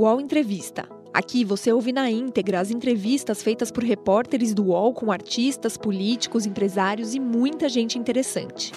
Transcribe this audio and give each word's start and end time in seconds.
UOL 0.00 0.18
Entrevista. 0.18 0.88
Aqui 1.12 1.44
você 1.44 1.70
ouve 1.70 1.92
na 1.92 2.10
íntegra 2.10 2.58
as 2.58 2.70
entrevistas 2.70 3.42
feitas 3.42 3.70
por 3.70 3.84
repórteres 3.84 4.54
do 4.54 4.68
UOL 4.68 4.94
com 4.94 5.12
artistas, 5.12 5.76
políticos, 5.76 6.46
empresários 6.46 7.14
e 7.14 7.20
muita 7.20 7.68
gente 7.68 7.98
interessante. 7.98 8.72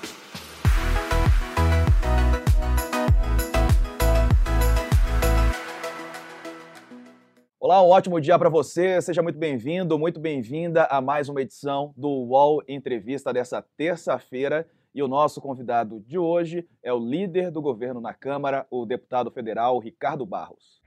Olá, 7.57 7.81
um 7.81 7.87
ótimo 7.87 8.19
dia 8.19 8.37
para 8.37 8.49
você. 8.49 9.01
Seja 9.01 9.21
muito 9.23 9.39
bem-vindo, 9.39 9.97
muito 9.97 10.19
bem-vinda 10.19 10.83
a 10.91 10.99
mais 10.99 11.29
uma 11.29 11.41
edição 11.41 11.93
do 11.95 12.09
UOL 12.09 12.61
Entrevista 12.67 13.31
dessa 13.31 13.61
terça-feira. 13.77 14.67
E 14.93 15.01
o 15.01 15.07
nosso 15.07 15.39
convidado 15.39 16.01
de 16.01 16.17
hoje 16.17 16.67
é 16.83 16.91
o 16.91 16.99
líder 16.99 17.49
do 17.49 17.61
governo 17.61 18.01
na 18.01 18.13
Câmara, 18.13 18.67
o 18.69 18.85
deputado 18.85 19.31
federal 19.31 19.79
Ricardo 19.79 20.25
Barros. 20.25 20.82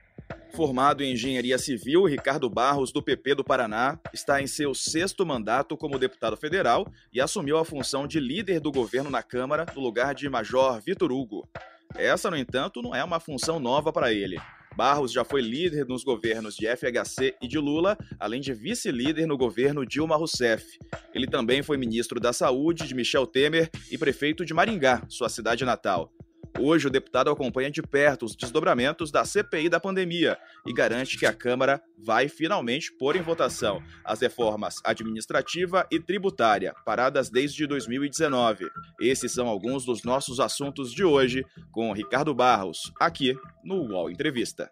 Formado 0.53 1.03
em 1.03 1.13
engenharia 1.13 1.57
civil, 1.57 2.05
Ricardo 2.05 2.49
Barros, 2.49 2.91
do 2.91 3.01
PP 3.01 3.35
do 3.35 3.43
Paraná, 3.43 3.99
está 4.13 4.41
em 4.41 4.47
seu 4.47 4.73
sexto 4.73 5.25
mandato 5.25 5.77
como 5.77 5.99
deputado 5.99 6.35
federal 6.35 6.91
e 7.13 7.21
assumiu 7.21 7.57
a 7.57 7.65
função 7.65 8.07
de 8.07 8.19
líder 8.19 8.59
do 8.59 8.71
governo 8.71 9.09
na 9.09 9.21
Câmara, 9.21 9.65
no 9.75 9.81
lugar 9.81 10.15
de 10.15 10.27
Major 10.27 10.81
Vitor 10.81 11.11
Hugo. 11.11 11.47
Essa, 11.95 12.31
no 12.31 12.37
entanto, 12.37 12.81
não 12.81 12.95
é 12.95 13.03
uma 13.03 13.19
função 13.19 13.59
nova 13.59 13.93
para 13.93 14.11
ele. 14.11 14.39
Barros 14.75 15.11
já 15.11 15.23
foi 15.23 15.41
líder 15.41 15.87
nos 15.87 16.03
governos 16.03 16.55
de 16.55 16.67
FHC 16.67 17.35
e 17.41 17.47
de 17.47 17.57
Lula, 17.57 17.97
além 18.19 18.39
de 18.39 18.53
vice-líder 18.53 19.25
no 19.25 19.35
governo 19.35 19.83
Dilma 19.83 20.15
Rousseff. 20.15 20.77
Ele 21.15 21.25
também 21.25 21.63
foi 21.63 21.77
ministro 21.77 22.19
da 22.19 22.31
Saúde 22.31 22.87
de 22.87 22.93
Michel 22.93 23.25
Temer 23.25 23.71
e 23.89 23.97
prefeito 23.97 24.45
de 24.45 24.53
Maringá, 24.53 25.01
sua 25.09 25.29
cidade 25.29 25.65
natal. 25.65 26.13
Hoje, 26.59 26.87
o 26.87 26.89
deputado 26.89 27.29
acompanha 27.29 27.69
de 27.69 27.83
perto 27.83 28.25
os 28.25 28.35
desdobramentos 28.35 29.11
da 29.11 29.23
CPI 29.23 29.69
da 29.69 29.79
pandemia 29.79 30.37
e 30.65 30.73
garante 30.73 31.17
que 31.17 31.25
a 31.25 31.33
Câmara 31.33 31.79
vai 31.97 32.27
finalmente 32.27 32.91
pôr 32.97 33.15
em 33.15 33.21
votação 33.21 33.79
as 34.03 34.21
reformas 34.21 34.75
administrativa 34.83 35.87
e 35.91 35.99
tributária, 35.99 36.73
paradas 36.83 37.29
desde 37.29 37.67
2019. 37.67 38.65
Esses 38.99 39.31
são 39.31 39.47
alguns 39.47 39.85
dos 39.85 40.03
nossos 40.03 40.39
assuntos 40.39 40.91
de 40.91 41.03
hoje 41.03 41.45
com 41.71 41.91
Ricardo 41.93 42.33
Barros, 42.33 42.91
aqui 42.99 43.35
no 43.63 43.83
UOL 43.91 44.09
Entrevista. 44.09 44.67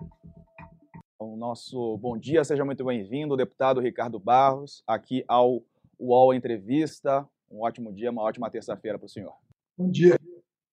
O 1.19 1.37
nosso 1.37 1.97
bom 1.97 2.17
dia, 2.17 2.43
seja 2.43 2.65
muito 2.65 2.83
bem-vindo, 2.83 3.37
deputado 3.37 3.79
Ricardo 3.79 4.19
Barros, 4.19 4.83
aqui 4.87 5.23
ao 5.27 5.61
UOL 5.99 6.33
Entrevista. 6.33 7.27
Um 7.49 7.61
ótimo 7.61 7.93
dia, 7.93 8.09
uma 8.09 8.23
ótima 8.23 8.49
terça-feira 8.49 8.97
para 8.97 9.05
o 9.05 9.09
senhor. 9.09 9.33
Bom 9.77 9.89
dia. 9.91 10.17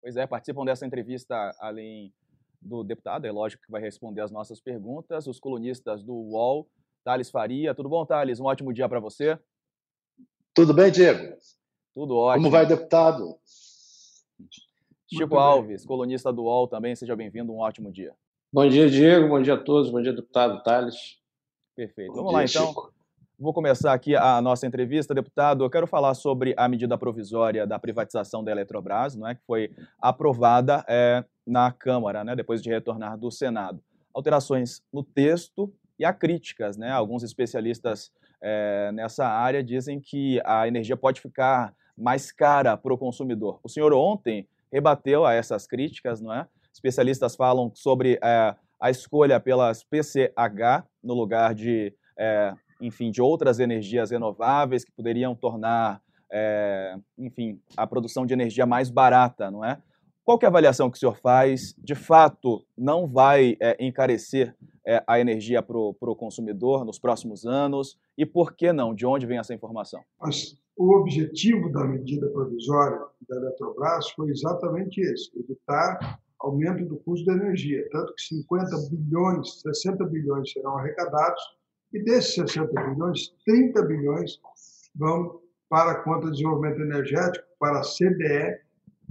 Pois 0.02 0.16
é, 0.16 0.26
participam 0.26 0.64
dessa 0.64 0.84
entrevista, 0.84 1.54
além 1.60 2.12
do 2.60 2.82
deputado, 2.82 3.24
é 3.24 3.30
lógico 3.30 3.62
que 3.64 3.70
vai 3.70 3.80
responder 3.80 4.20
as 4.20 4.32
nossas 4.32 4.60
perguntas, 4.60 5.28
os 5.28 5.38
colunistas 5.38 6.02
do 6.02 6.12
UOL, 6.12 6.68
Thales 7.04 7.30
Faria. 7.30 7.74
Tudo 7.74 7.88
bom, 7.88 8.04
Thales? 8.04 8.40
Um 8.40 8.44
ótimo 8.44 8.72
dia 8.72 8.88
para 8.88 8.98
você. 8.98 9.38
Tudo 10.52 10.74
bem, 10.74 10.90
Diego? 10.90 11.36
Tudo 11.94 12.16
ótimo. 12.16 12.44
Como 12.44 12.50
vai, 12.50 12.66
deputado? 12.66 13.38
Chico 15.08 15.36
Alves, 15.36 15.84
colunista 15.84 16.32
do 16.32 16.42
UOL 16.42 16.66
também, 16.66 16.96
seja 16.96 17.14
bem-vindo, 17.14 17.52
um 17.52 17.58
ótimo 17.58 17.92
dia. 17.92 18.14
Bom 18.52 18.68
dia, 18.68 18.88
Diego, 18.90 19.28
bom 19.28 19.40
dia 19.40 19.54
a 19.54 19.62
todos, 19.62 19.90
bom 19.90 20.02
dia, 20.02 20.12
deputado 20.12 20.62
Thales. 20.62 21.20
Perfeito. 21.76 22.12
Bom 22.12 22.24
Vamos 22.24 22.30
dia, 22.30 22.38
lá, 22.38 22.44
então. 22.44 22.68
Chico. 22.68 22.91
Vou 23.42 23.52
começar 23.52 23.92
aqui 23.92 24.14
a 24.14 24.40
nossa 24.40 24.68
entrevista, 24.68 25.12
deputado. 25.12 25.64
Eu 25.64 25.68
quero 25.68 25.84
falar 25.84 26.14
sobre 26.14 26.54
a 26.56 26.68
medida 26.68 26.96
provisória 26.96 27.66
da 27.66 27.76
privatização 27.76 28.44
da 28.44 28.52
Eletrobras, 28.52 29.16
não 29.16 29.26
é, 29.26 29.34
que 29.34 29.42
foi 29.44 29.68
aprovada 30.00 30.84
é, 30.88 31.24
na 31.44 31.72
Câmara, 31.72 32.22
né, 32.22 32.36
depois 32.36 32.62
de 32.62 32.70
retornar 32.70 33.18
do 33.18 33.32
Senado. 33.32 33.82
Alterações 34.14 34.80
no 34.92 35.02
texto 35.02 35.74
e 35.98 36.04
há 36.04 36.12
críticas, 36.12 36.76
né? 36.76 36.92
Alguns 36.92 37.24
especialistas 37.24 38.12
é, 38.40 38.92
nessa 38.92 39.26
área 39.26 39.60
dizem 39.60 39.98
que 39.98 40.40
a 40.44 40.68
energia 40.68 40.96
pode 40.96 41.20
ficar 41.20 41.74
mais 41.98 42.30
cara 42.30 42.76
para 42.76 42.94
o 42.94 42.98
consumidor. 42.98 43.58
O 43.64 43.68
senhor 43.68 43.92
ontem 43.92 44.46
rebateu 44.72 45.26
a 45.26 45.34
essas 45.34 45.66
críticas, 45.66 46.20
não 46.20 46.32
é? 46.32 46.46
Especialistas 46.72 47.34
falam 47.34 47.72
sobre 47.74 48.20
é, 48.22 48.54
a 48.80 48.88
escolha 48.88 49.40
pelas 49.40 49.82
PCH 49.82 50.86
no 51.02 51.14
lugar 51.14 51.56
de 51.56 51.92
é, 52.16 52.54
enfim, 52.82 53.10
de 53.10 53.22
outras 53.22 53.60
energias 53.60 54.10
renováveis 54.10 54.84
que 54.84 54.92
poderiam 54.92 55.34
tornar, 55.34 56.02
é, 56.30 56.96
enfim, 57.16 57.60
a 57.76 57.86
produção 57.86 58.26
de 58.26 58.34
energia 58.34 58.66
mais 58.66 58.90
barata, 58.90 59.50
não 59.50 59.64
é? 59.64 59.80
Qual 60.24 60.38
que 60.38 60.44
é 60.44 60.48
a 60.48 60.50
avaliação 60.50 60.90
que 60.90 60.96
o 60.96 61.00
senhor 61.00 61.16
faz? 61.16 61.74
De 61.78 61.94
fato, 61.94 62.64
não 62.76 63.08
vai 63.08 63.56
é, 63.60 63.76
encarecer 63.84 64.54
é, 64.86 65.02
a 65.06 65.18
energia 65.18 65.62
para 65.62 65.76
o 65.76 66.16
consumidor 66.16 66.84
nos 66.84 66.98
próximos 66.98 67.44
anos? 67.44 67.98
E 68.16 68.24
por 68.24 68.54
que 68.54 68.72
não? 68.72 68.94
De 68.94 69.04
onde 69.04 69.26
vem 69.26 69.38
essa 69.38 69.54
informação? 69.54 70.00
O 70.76 70.96
objetivo 70.96 71.70
da 71.72 71.84
medida 71.84 72.28
provisória 72.30 73.00
da 73.28 73.36
Eletrobras 73.36 74.10
foi 74.10 74.30
exatamente 74.30 75.00
esse: 75.00 75.30
evitar 75.38 76.20
aumento 76.38 76.84
do 76.84 76.96
custo 76.98 77.26
da 77.26 77.32
energia. 77.34 77.86
Tanto 77.90 78.14
que 78.14 78.22
50 78.22 78.70
bilhões, 78.90 79.60
60 79.60 80.04
bilhões 80.06 80.52
serão 80.52 80.78
arrecadados 80.78 81.42
e 81.92 82.02
desses 82.02 82.34
60 82.34 82.72
bilhões, 82.72 83.34
30 83.44 83.82
bilhões 83.82 84.40
vão 84.94 85.40
para 85.68 85.92
a 85.92 86.02
conta 86.02 86.26
de 86.26 86.32
desenvolvimento 86.32 86.80
energético, 86.80 87.46
para 87.58 87.80
a 87.80 87.82
CDE, 87.82 88.58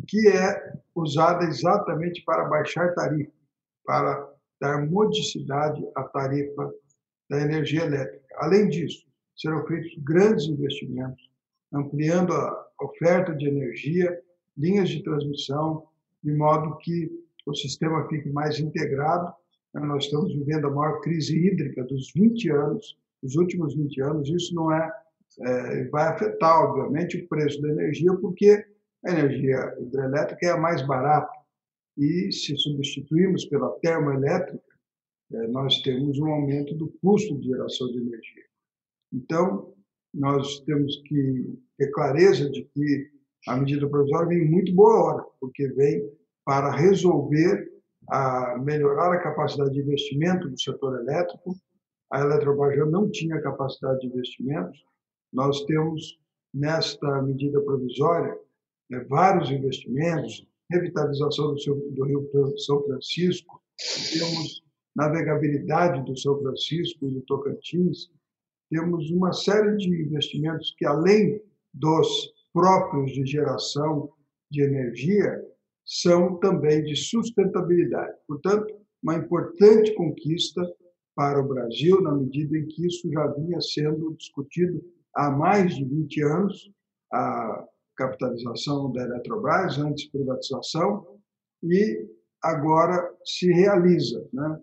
que 0.08 0.28
é 0.28 0.74
usada 0.96 1.46
exatamente 1.46 2.24
para 2.24 2.46
baixar 2.46 2.94
tarifa, 2.94 3.32
para 3.86 4.30
dar 4.60 4.86
modicidade 4.86 5.84
à 5.96 6.04
tarifa 6.04 6.72
da 7.30 7.42
energia 7.42 7.84
elétrica. 7.84 8.22
Além 8.38 8.68
disso, 8.68 9.06
serão 9.36 9.66
feitos 9.66 9.92
grandes 10.04 10.46
investimentos, 10.46 11.30
ampliando 11.74 12.34
a 12.34 12.68
oferta 12.82 13.34
de 13.34 13.48
energia, 13.48 14.20
linhas 14.58 14.90
de 14.90 15.04
transmissão, 15.04 15.88
de 16.24 16.34
modo 16.34 16.78
que 16.78 17.10
o 17.46 17.56
sistema 17.56 18.08
fique 18.08 18.30
mais 18.30 18.60
integrado 18.60 19.34
nós 19.80 20.06
estamos 20.06 20.34
vivendo 20.34 20.68
a 20.68 20.72
maior 20.72 21.00
crise 21.02 21.36
hídrica 21.36 21.84
dos 21.84 22.12
20 22.14 22.50
anos, 22.52 22.98
dos 23.24 23.36
últimos 23.36 23.76
20 23.76 24.02
anos. 24.02 24.30
Isso 24.30 24.54
não 24.54 24.72
é, 24.72 24.92
é 25.42 25.86
vai 25.86 26.08
afetar, 26.10 26.60
obviamente, 26.60 27.18
o 27.18 27.28
preço 27.28 27.62
da 27.62 27.70
energia, 27.70 28.14
porque 28.16 28.66
a 29.06 29.12
energia 29.12 29.76
hidrelétrica 29.80 30.46
é 30.46 30.52
a 30.52 30.58
mais 30.58 30.86
barata. 30.86 31.32
E 31.98 32.32
se 32.32 32.56
substituirmos 32.58 33.46
pela 33.46 33.70
termoelétrica, 33.80 34.64
é, 35.34 35.48
nós 35.48 35.82
temos 35.82 36.20
um 36.20 36.28
aumento 36.28 36.74
do 36.76 36.90
custo 37.02 37.40
de 37.40 37.48
geração 37.48 37.88
de 37.88 38.00
energia. 38.00 38.44
Então, 39.14 39.74
nós 40.14 40.60
temos 40.62 40.98
que 41.08 41.58
ter 41.78 41.92
clareza 41.92 42.50
de 42.50 42.64
que 42.66 43.10
a 43.48 43.58
medida 43.58 43.90
provisória 43.90 44.28
vem 44.28 44.40
em 44.40 44.52
muito 44.52 44.74
boa 44.74 45.04
hora, 45.04 45.24
porque 45.40 45.68
vem 45.70 46.10
para 46.46 46.72
resolver 46.72 47.71
a 48.12 48.58
melhorar 48.58 49.14
a 49.14 49.22
capacidade 49.22 49.72
de 49.72 49.80
investimento 49.80 50.50
do 50.50 50.60
setor 50.60 51.00
elétrico. 51.00 51.56
A 52.12 52.20
Eletrobras 52.20 52.92
não 52.92 53.10
tinha 53.10 53.42
capacidade 53.42 54.02
de 54.02 54.08
investimentos. 54.08 54.78
Nós 55.32 55.64
temos, 55.64 56.20
nesta 56.54 57.22
medida 57.22 57.62
provisória, 57.62 58.38
né, 58.90 59.00
vários 59.08 59.50
investimentos, 59.50 60.46
revitalização 60.70 61.56
do 61.56 62.04
Rio 62.04 62.30
São 62.58 62.84
Francisco, 62.84 63.62
temos 64.12 64.62
navegabilidade 64.94 66.04
do 66.04 66.18
São 66.18 66.38
Francisco 66.42 67.08
e 67.08 67.14
do 67.14 67.22
Tocantins, 67.22 68.12
temos 68.70 69.10
uma 69.10 69.32
série 69.32 69.78
de 69.78 69.88
investimentos 69.88 70.76
que, 70.78 70.86
além 70.86 71.42
dos 71.74 72.34
próprios 72.52 73.14
de 73.14 73.26
geração 73.26 74.12
de 74.50 74.64
energia, 74.64 75.42
são 75.92 76.38
também 76.38 76.82
de 76.84 76.96
sustentabilidade. 76.96 78.18
Portanto, 78.26 78.74
uma 79.04 79.16
importante 79.16 79.94
conquista 79.94 80.62
para 81.14 81.42
o 81.42 81.48
Brasil, 81.48 82.02
na 82.02 82.14
medida 82.14 82.58
em 82.58 82.66
que 82.66 82.88
isso 82.88 83.12
já 83.12 83.28
vinha 83.28 83.60
sendo 83.60 84.16
discutido 84.16 84.82
há 85.14 85.30
mais 85.30 85.76
de 85.76 85.84
20 85.84 86.24
anos, 86.24 86.72
a 87.12 87.68
capitalização 87.98 88.90
da 88.94 89.04
Eletrobras, 89.04 89.78
antes 89.80 90.10
privatização, 90.10 91.06
e 91.62 92.08
agora 92.42 93.14
se 93.26 93.52
realiza. 93.52 94.26
Né? 94.32 94.62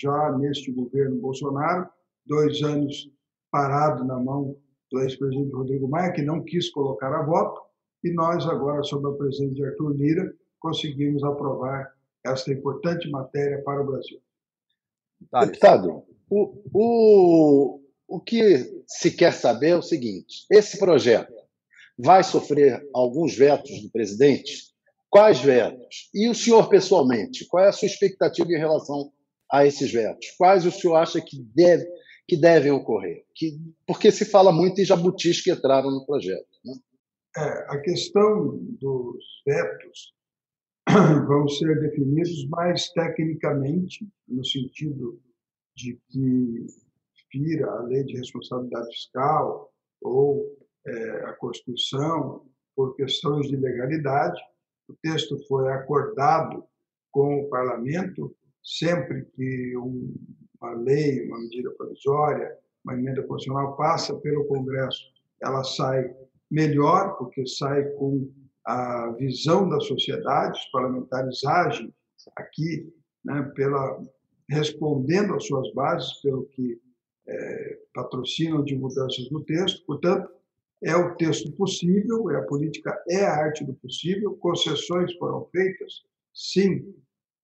Já 0.00 0.36
neste 0.38 0.72
governo 0.72 1.20
Bolsonaro, 1.20 1.88
dois 2.26 2.60
anos 2.62 3.08
parado 3.48 4.04
na 4.04 4.18
mão 4.18 4.56
do 4.90 5.00
ex-presidente 5.02 5.54
Rodrigo 5.54 5.86
Maia, 5.86 6.12
que 6.12 6.22
não 6.22 6.42
quis 6.42 6.68
colocar 6.70 7.14
a 7.14 7.24
voto, 7.24 7.60
e 8.02 8.12
nós 8.12 8.44
agora, 8.48 8.82
sob 8.82 9.06
a 9.06 9.12
presença 9.12 9.54
de 9.54 9.64
Arthur 9.64 9.94
Lira, 9.94 10.34
conseguimos 10.64 11.22
aprovar 11.22 11.92
esta 12.24 12.50
importante 12.50 13.10
matéria 13.10 13.62
para 13.62 13.82
o 13.82 13.86
Brasil. 13.86 14.18
Deputado, 15.40 16.02
o, 16.30 16.62
o, 16.72 17.80
o 18.08 18.20
que 18.20 18.82
se 18.86 19.10
quer 19.10 19.34
saber 19.34 19.68
é 19.68 19.76
o 19.76 19.82
seguinte: 19.82 20.46
esse 20.50 20.78
projeto 20.78 21.34
vai 21.98 22.24
sofrer 22.24 22.82
alguns 22.94 23.36
vetos 23.36 23.82
do 23.82 23.90
presidente? 23.90 24.72
Quais 25.10 25.38
vetos? 25.38 26.08
E 26.14 26.30
o 26.30 26.34
senhor, 26.34 26.68
pessoalmente, 26.70 27.46
qual 27.46 27.62
é 27.62 27.68
a 27.68 27.72
sua 27.72 27.86
expectativa 27.86 28.50
em 28.50 28.58
relação 28.58 29.12
a 29.52 29.66
esses 29.66 29.92
vetos? 29.92 30.30
Quais 30.38 30.64
o 30.64 30.72
senhor 30.72 30.96
acha 30.96 31.20
que, 31.20 31.40
deve, 31.54 31.86
que 32.26 32.38
devem 32.38 32.72
ocorrer? 32.72 33.22
Que, 33.34 33.52
porque 33.86 34.10
se 34.10 34.24
fala 34.24 34.50
muito 34.50 34.80
em 34.80 34.84
jabutis 34.84 35.42
que 35.42 35.52
entraram 35.52 35.90
no 35.90 36.06
projeto. 36.06 36.48
Né? 36.64 36.74
É, 37.36 37.42
a 37.68 37.80
questão 37.80 38.58
dos 38.80 39.24
vetos 39.46 40.14
vão 41.26 41.48
ser 41.48 41.80
definidos 41.80 42.48
mais 42.48 42.88
tecnicamente, 42.90 44.08
no 44.28 44.44
sentido 44.44 45.20
de 45.76 45.98
que 46.08 46.66
fira 47.30 47.70
a 47.70 47.82
lei 47.82 48.04
de 48.04 48.16
responsabilidade 48.16 48.88
fiscal 48.94 49.72
ou 50.02 50.56
é, 50.86 51.24
a 51.24 51.32
Constituição 51.34 52.46
por 52.76 52.94
questões 52.96 53.48
de 53.48 53.56
legalidade. 53.56 54.40
O 54.88 54.94
texto 55.02 55.36
foi 55.48 55.68
acordado 55.72 56.64
com 57.10 57.40
o 57.40 57.48
parlamento 57.48 58.34
sempre 58.62 59.24
que 59.34 59.76
um, 59.76 60.14
uma 60.60 60.74
lei, 60.74 61.26
uma 61.26 61.38
medida 61.38 61.70
provisória, 61.72 62.56
uma 62.84 62.94
emenda 62.94 63.22
constitucional 63.22 63.76
passa 63.76 64.14
pelo 64.20 64.46
Congresso, 64.46 65.02
ela 65.42 65.64
sai 65.64 66.14
melhor, 66.50 67.16
porque 67.16 67.46
sai 67.46 67.84
com 67.92 68.30
a 68.64 69.10
visão 69.18 69.68
da 69.68 69.78
sociedade, 69.80 70.58
os 70.58 70.70
parlamentares 70.70 71.44
agem 71.44 71.92
aqui 72.36 72.92
né, 73.24 73.42
pela, 73.54 74.00
respondendo 74.48 75.34
às 75.34 75.46
suas 75.46 75.72
bases, 75.74 76.12
pelo 76.22 76.46
que 76.46 76.80
é, 77.26 77.78
patrocinam 77.94 78.62
de 78.62 78.76
mudanças 78.76 79.30
no 79.30 79.42
texto. 79.44 79.84
Portanto, 79.86 80.28
é 80.82 80.94
o 80.96 81.14
texto 81.16 81.50
possível, 81.52 82.30
é 82.30 82.36
a 82.36 82.42
política 82.42 83.02
é 83.08 83.24
a 83.24 83.34
arte 83.34 83.64
do 83.64 83.74
possível, 83.74 84.36
concessões 84.36 85.14
foram 85.14 85.46
feitas, 85.46 86.02
sim, 86.34 86.94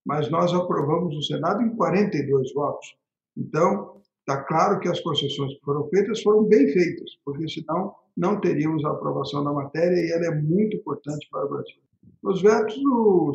mas 0.05 0.29
nós 0.29 0.53
aprovamos 0.53 1.15
no 1.15 1.23
Senado 1.23 1.61
em 1.63 1.75
42 1.75 2.53
votos. 2.53 2.95
Então, 3.35 4.01
está 4.19 4.43
claro 4.43 4.79
que 4.79 4.87
as 4.87 4.99
concessões 4.99 5.53
que 5.53 5.61
foram 5.61 5.87
feitas 5.89 6.21
foram 6.21 6.43
bem 6.43 6.67
feitas, 6.71 7.17
porque 7.25 7.47
senão 7.47 7.95
não 8.15 8.39
teríamos 8.39 8.83
a 8.85 8.91
aprovação 8.91 9.43
da 9.43 9.51
matéria 9.51 9.95
e 9.95 10.11
ela 10.11 10.25
é 10.27 10.41
muito 10.41 10.77
importante 10.77 11.27
para 11.31 11.45
o 11.45 11.49
Brasil. 11.49 11.81
Os 12.23 12.41
vetos 12.41 12.75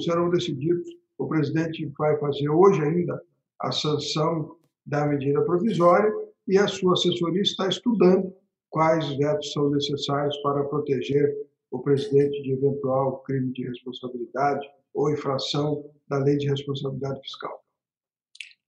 serão 0.05 0.31
decididos, 0.31 0.88
o 1.19 1.26
presidente 1.26 1.87
vai 1.99 2.19
fazer 2.19 2.49
hoje 2.49 2.82
ainda 2.82 3.20
a 3.61 3.73
sanção 3.73 4.56
da 4.84 5.06
medida 5.06 5.43
provisória 5.43 6.12
e 6.46 6.58
a 6.58 6.69
sua 6.69 6.93
assessoria 6.93 7.43
está 7.43 7.69
estudando 7.69 8.32
quais 8.70 9.17
vetos 9.17 9.52
são 9.52 9.70
necessários 9.70 10.37
para 10.38 10.64
proteger 10.64 11.34
o 11.70 11.81
presidente 11.81 12.43
de 12.43 12.52
eventual 12.52 13.22
crime 13.22 13.52
de 13.52 13.67
responsabilidade 13.67 14.67
ou 14.94 15.11
infração 15.11 15.84
da 16.08 16.19
lei 16.19 16.37
de 16.37 16.49
responsabilidade 16.49 17.20
fiscal. 17.20 17.64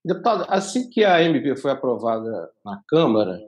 Deputado, 0.05 0.47
assim 0.49 0.89
que 0.89 1.05
a 1.05 1.23
MP 1.23 1.57
foi 1.57 1.71
aprovada 1.71 2.51
na 2.65 2.83
Câmara, 2.89 3.39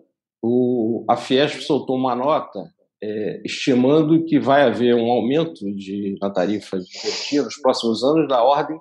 o, 0.42 1.04
a 1.08 1.16
Fiesp 1.16 1.60
soltou 1.60 1.96
uma 1.96 2.14
nota 2.14 2.70
é, 3.02 3.40
estimando 3.44 4.24
que 4.24 4.38
vai 4.38 4.62
haver 4.62 4.94
um 4.94 5.10
aumento 5.10 5.64
de, 5.74 6.16
na 6.20 6.30
tarifa 6.30 6.78
de 6.78 6.98
energia 6.98 7.42
nos 7.42 7.56
próximos 7.56 8.02
anos 8.04 8.28
da 8.28 8.42
ordem 8.42 8.78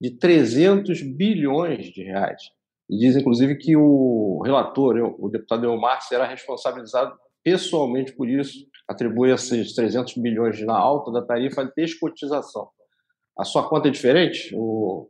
de 0.00 0.10
300 0.10 1.02
bilhões 1.02 1.86
de 1.86 2.02
reais. 2.02 2.42
E 2.90 2.98
diz, 2.98 3.16
inclusive, 3.16 3.56
que 3.56 3.76
o 3.76 4.42
relator, 4.44 5.16
o 5.18 5.28
deputado 5.28 5.64
Elmar, 5.64 6.02
será 6.02 6.26
responsabilizado 6.26 7.14
pessoalmente 7.42 8.12
por 8.12 8.28
isso, 8.28 8.66
atribui 8.88 9.32
esses 9.32 9.74
300 9.74 10.14
bilhões 10.18 10.60
na 10.64 10.76
alta 10.76 11.10
da 11.10 11.22
tarifa 11.22 11.64
de 11.64 11.72
descotização. 11.74 12.68
A 13.38 13.44
sua 13.44 13.68
conta 13.68 13.88
é 13.88 13.90
diferente? 13.90 14.54
O, 14.54 15.08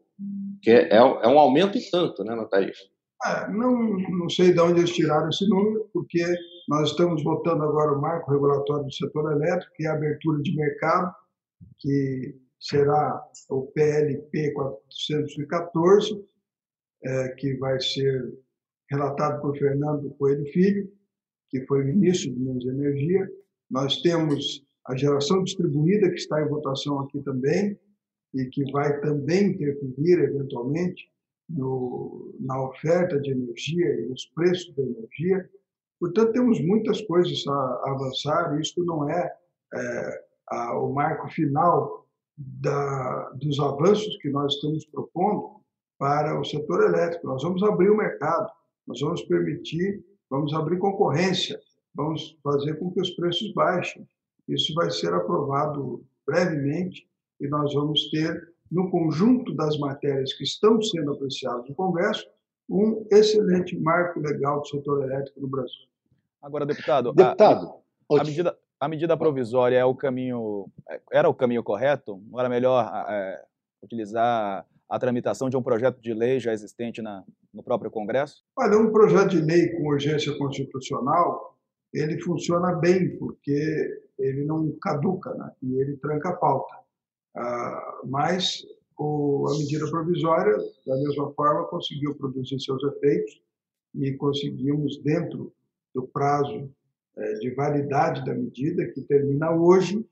que 0.62 0.70
é, 0.70 0.96
é 0.96 1.28
um 1.28 1.38
aumento 1.38 1.76
e 1.76 1.90
tanto 1.90 2.22
né, 2.22 2.34
na 2.34 2.44
tarifa. 2.44 2.82
É, 3.24 3.48
não, 3.52 3.98
não 3.98 4.28
sei 4.28 4.52
de 4.52 4.60
onde 4.60 4.80
eles 4.80 4.90
tiraram 4.90 5.28
esse 5.28 5.48
número, 5.48 5.88
porque 5.92 6.24
nós 6.68 6.90
estamos 6.90 7.22
votando 7.22 7.62
agora 7.62 7.92
o 7.92 8.00
marco 8.00 8.32
regulatório 8.32 8.84
do 8.84 8.92
setor 8.92 9.32
elétrico, 9.32 9.72
que 9.76 9.86
é 9.86 9.88
a 9.88 9.94
abertura 9.94 10.42
de 10.42 10.56
mercado, 10.56 11.14
que 11.78 12.34
será 12.58 13.22
o 13.48 13.66
PLP 13.68 14.52
414, 14.52 16.24
é, 17.04 17.28
que 17.30 17.54
vai 17.58 17.80
ser 17.80 18.32
relatado 18.90 19.40
por 19.40 19.56
Fernando 19.56 20.10
Coelho 20.18 20.44
Filho, 20.52 20.90
que 21.48 21.64
foi 21.66 21.84
ministro 21.84 22.32
de 22.32 22.40
Minas 22.40 22.64
e 22.64 22.68
Energia. 22.68 23.28
Nós 23.70 24.00
temos 24.02 24.64
a 24.86 24.96
geração 24.96 25.44
distribuída, 25.44 26.08
que 26.08 26.16
está 26.16 26.42
em 26.42 26.48
votação 26.48 27.00
aqui 27.00 27.22
também, 27.22 27.78
e 28.34 28.46
que 28.46 28.70
vai 28.72 29.00
também 29.00 29.50
interferir, 29.50 30.18
eventualmente, 30.18 31.11
no, 31.52 32.34
na 32.40 32.62
oferta 32.62 33.20
de 33.20 33.30
energia 33.30 34.00
e 34.00 34.08
nos 34.08 34.26
preços 34.34 34.74
da 34.74 34.82
energia. 34.82 35.48
Portanto, 36.00 36.32
temos 36.32 36.60
muitas 36.60 37.00
coisas 37.02 37.46
a 37.46 37.82
avançar, 37.86 38.58
isso 38.60 38.82
não 38.84 39.08
é, 39.08 39.32
é 39.74 40.24
a, 40.48 40.78
o 40.78 40.92
marco 40.92 41.28
final 41.28 42.06
da, 42.36 43.30
dos 43.30 43.60
avanços 43.60 44.16
que 44.18 44.30
nós 44.30 44.54
estamos 44.54 44.84
propondo 44.86 45.60
para 45.98 46.38
o 46.40 46.44
setor 46.44 46.82
elétrico. 46.82 47.26
Nós 47.26 47.42
vamos 47.42 47.62
abrir 47.62 47.90
o 47.90 47.96
mercado, 47.96 48.50
nós 48.86 49.00
vamos 49.00 49.22
permitir, 49.22 50.04
vamos 50.28 50.52
abrir 50.54 50.78
concorrência, 50.78 51.60
vamos 51.94 52.36
fazer 52.42 52.74
com 52.78 52.90
que 52.90 53.00
os 53.00 53.10
preços 53.10 53.52
baixem. 53.52 54.08
Isso 54.48 54.74
vai 54.74 54.90
ser 54.90 55.14
aprovado 55.14 56.04
brevemente 56.26 57.06
e 57.40 57.48
nós 57.48 57.72
vamos 57.74 58.10
ter, 58.10 58.51
no 58.72 58.90
conjunto 58.90 59.54
das 59.54 59.78
matérias 59.78 60.32
que 60.32 60.44
estão 60.44 60.80
sendo 60.80 61.12
apreciadas 61.12 61.68
no 61.68 61.74
Congresso, 61.74 62.26
um 62.68 63.06
excelente 63.12 63.78
marco 63.78 64.18
legal 64.18 64.60
do 64.60 64.66
setor 64.66 65.04
elétrico 65.04 65.42
no 65.42 65.48
Brasil. 65.48 65.86
Agora, 66.40 66.64
deputado, 66.64 67.12
deputado 67.12 67.70
a, 68.10 68.20
a 68.22 68.24
medida, 68.24 68.58
a 68.80 68.88
medida 68.88 69.16
provisória 69.16 69.76
é 69.76 69.84
o 69.84 69.94
caminho, 69.94 70.66
era 71.12 71.28
o 71.28 71.34
caminho 71.34 71.62
correto? 71.62 72.18
Não 72.30 72.40
era 72.40 72.48
melhor 72.48 72.90
é, 73.08 73.44
utilizar 73.82 74.66
a 74.88 74.98
tramitação 74.98 75.50
de 75.50 75.56
um 75.56 75.62
projeto 75.62 76.00
de 76.00 76.14
lei 76.14 76.40
já 76.40 76.52
existente 76.52 77.02
na, 77.02 77.22
no 77.52 77.62
próprio 77.62 77.90
Congresso? 77.90 78.42
Olha, 78.56 78.78
um 78.78 78.90
projeto 78.90 79.30
de 79.30 79.40
lei 79.40 79.68
com 79.72 79.88
urgência 79.88 80.36
constitucional, 80.38 81.58
ele 81.92 82.18
funciona 82.22 82.72
bem, 82.72 83.18
porque 83.18 84.00
ele 84.18 84.44
não 84.46 84.74
caduca 84.80 85.34
né? 85.34 85.50
e 85.62 85.78
ele 85.78 85.96
tranca 85.98 86.30
a 86.30 86.36
pauta. 86.36 86.74
Ah, 87.34 88.00
mas 88.04 88.62
a 89.00 89.58
medida 89.58 89.90
provisória, 89.90 90.56
da 90.86 90.96
mesma 90.96 91.32
forma, 91.32 91.64
conseguiu 91.64 92.14
produzir 92.14 92.60
seus 92.60 92.82
efeitos 92.84 93.42
e 93.94 94.12
conseguimos, 94.12 95.02
dentro 95.02 95.52
do 95.94 96.06
prazo 96.06 96.70
eh, 97.16 97.32
de 97.34 97.54
validade 97.54 98.24
da 98.24 98.34
medida, 98.34 98.86
que 98.92 99.02
termina 99.02 99.50
hoje, 99.50 100.06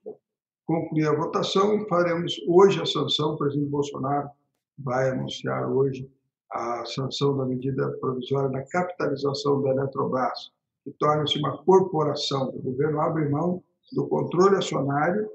concluir 0.66 1.06
a 1.06 1.16
votação 1.16 1.76
e 1.76 1.88
faremos 1.88 2.34
hoje 2.46 2.80
a 2.80 2.86
sanção. 2.86 3.34
O 3.34 3.38
presidente 3.38 3.70
Bolsonaro 3.70 4.30
vai 4.78 5.10
anunciar 5.10 5.70
hoje 5.70 6.10
a 6.50 6.84
sanção 6.84 7.36
da 7.36 7.44
medida 7.44 7.90
provisória 8.00 8.50
da 8.50 8.62
capitalização 8.66 9.62
da 9.62 9.70
Eletrobras, 9.70 10.52
que 10.84 10.90
torna-se 10.92 11.38
uma 11.38 11.62
corporação. 11.64 12.48
O 12.48 12.60
governo 12.60 13.00
abre 13.00 13.28
mão 13.28 13.62
do 13.92 14.08
controle 14.08 14.56
acionário 14.56 15.30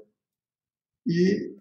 e 1.06 1.56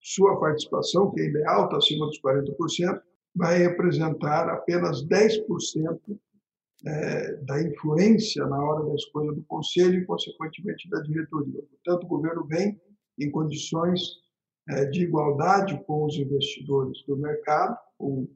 sua 0.00 0.38
participação, 0.38 1.10
que 1.10 1.20
ainda 1.20 1.40
é 1.40 1.46
alta, 1.46 1.76
acima 1.76 2.06
dos 2.06 2.20
40%, 2.20 3.00
vai 3.34 3.58
representar 3.58 4.48
apenas 4.48 5.06
10% 5.06 6.00
é, 6.86 7.36
da 7.36 7.62
influência 7.62 8.44
na 8.46 8.62
hora 8.62 8.86
da 8.86 8.94
escolha 8.94 9.32
do 9.32 9.42
conselho 9.44 10.00
e, 10.00 10.06
consequentemente, 10.06 10.88
da 10.88 11.00
diretoria. 11.00 11.62
Portanto, 11.62 12.04
o 12.04 12.08
governo 12.08 12.46
vem 12.46 12.80
em 13.18 13.30
condições 13.30 14.00
é, 14.68 14.86
de 14.86 15.02
igualdade 15.02 15.78
com 15.84 16.04
os 16.06 16.16
investidores 16.16 17.04
do 17.06 17.16
mercado, 17.16 17.76
com 17.98 18.26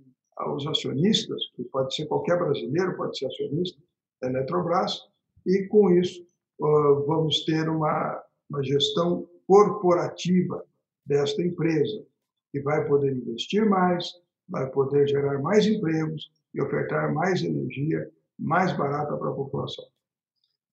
os 0.54 0.66
acionistas, 0.66 1.40
que 1.54 1.64
pode 1.64 1.94
ser 1.94 2.06
qualquer 2.06 2.38
brasileiro, 2.38 2.96
pode 2.96 3.16
ser 3.16 3.26
acionista 3.26 3.80
da 4.20 4.28
Eletrobras, 4.28 5.00
e 5.46 5.66
com 5.68 5.90
isso 5.90 6.26
vamos 7.06 7.44
ter 7.44 7.68
uma, 7.68 8.22
uma 8.50 8.62
gestão 8.62 9.28
corporativa 9.46 10.64
desta 11.06 11.42
empresa, 11.42 12.04
que 12.50 12.60
vai 12.60 12.86
poder 12.86 13.12
investir 13.12 13.68
mais, 13.68 14.10
vai 14.48 14.70
poder 14.70 15.08
gerar 15.08 15.38
mais 15.40 15.66
empregos 15.66 16.30
e 16.54 16.62
ofertar 16.62 17.12
mais 17.12 17.42
energia 17.42 18.10
mais 18.38 18.76
barata 18.76 19.16
para 19.16 19.30
a 19.30 19.34
população. 19.34 19.84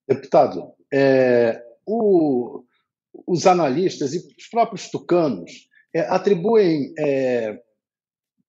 Deputado, 0.07 0.73
é, 0.91 1.63
o, 1.85 2.63
os 3.27 3.45
analistas 3.45 4.13
e 4.13 4.17
os 4.17 4.47
próprios 4.49 4.89
tucanos 4.89 5.69
é, 5.93 6.01
atribuem 6.01 6.93
é, 6.97 7.61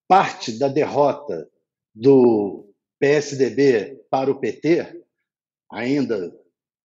parte 0.07 0.57
da 0.57 0.67
derrota 0.67 1.47
do 1.93 2.73
PSDB 2.99 4.03
para 4.09 4.31
o 4.31 4.39
PT, 4.39 5.03
ainda 5.71 6.33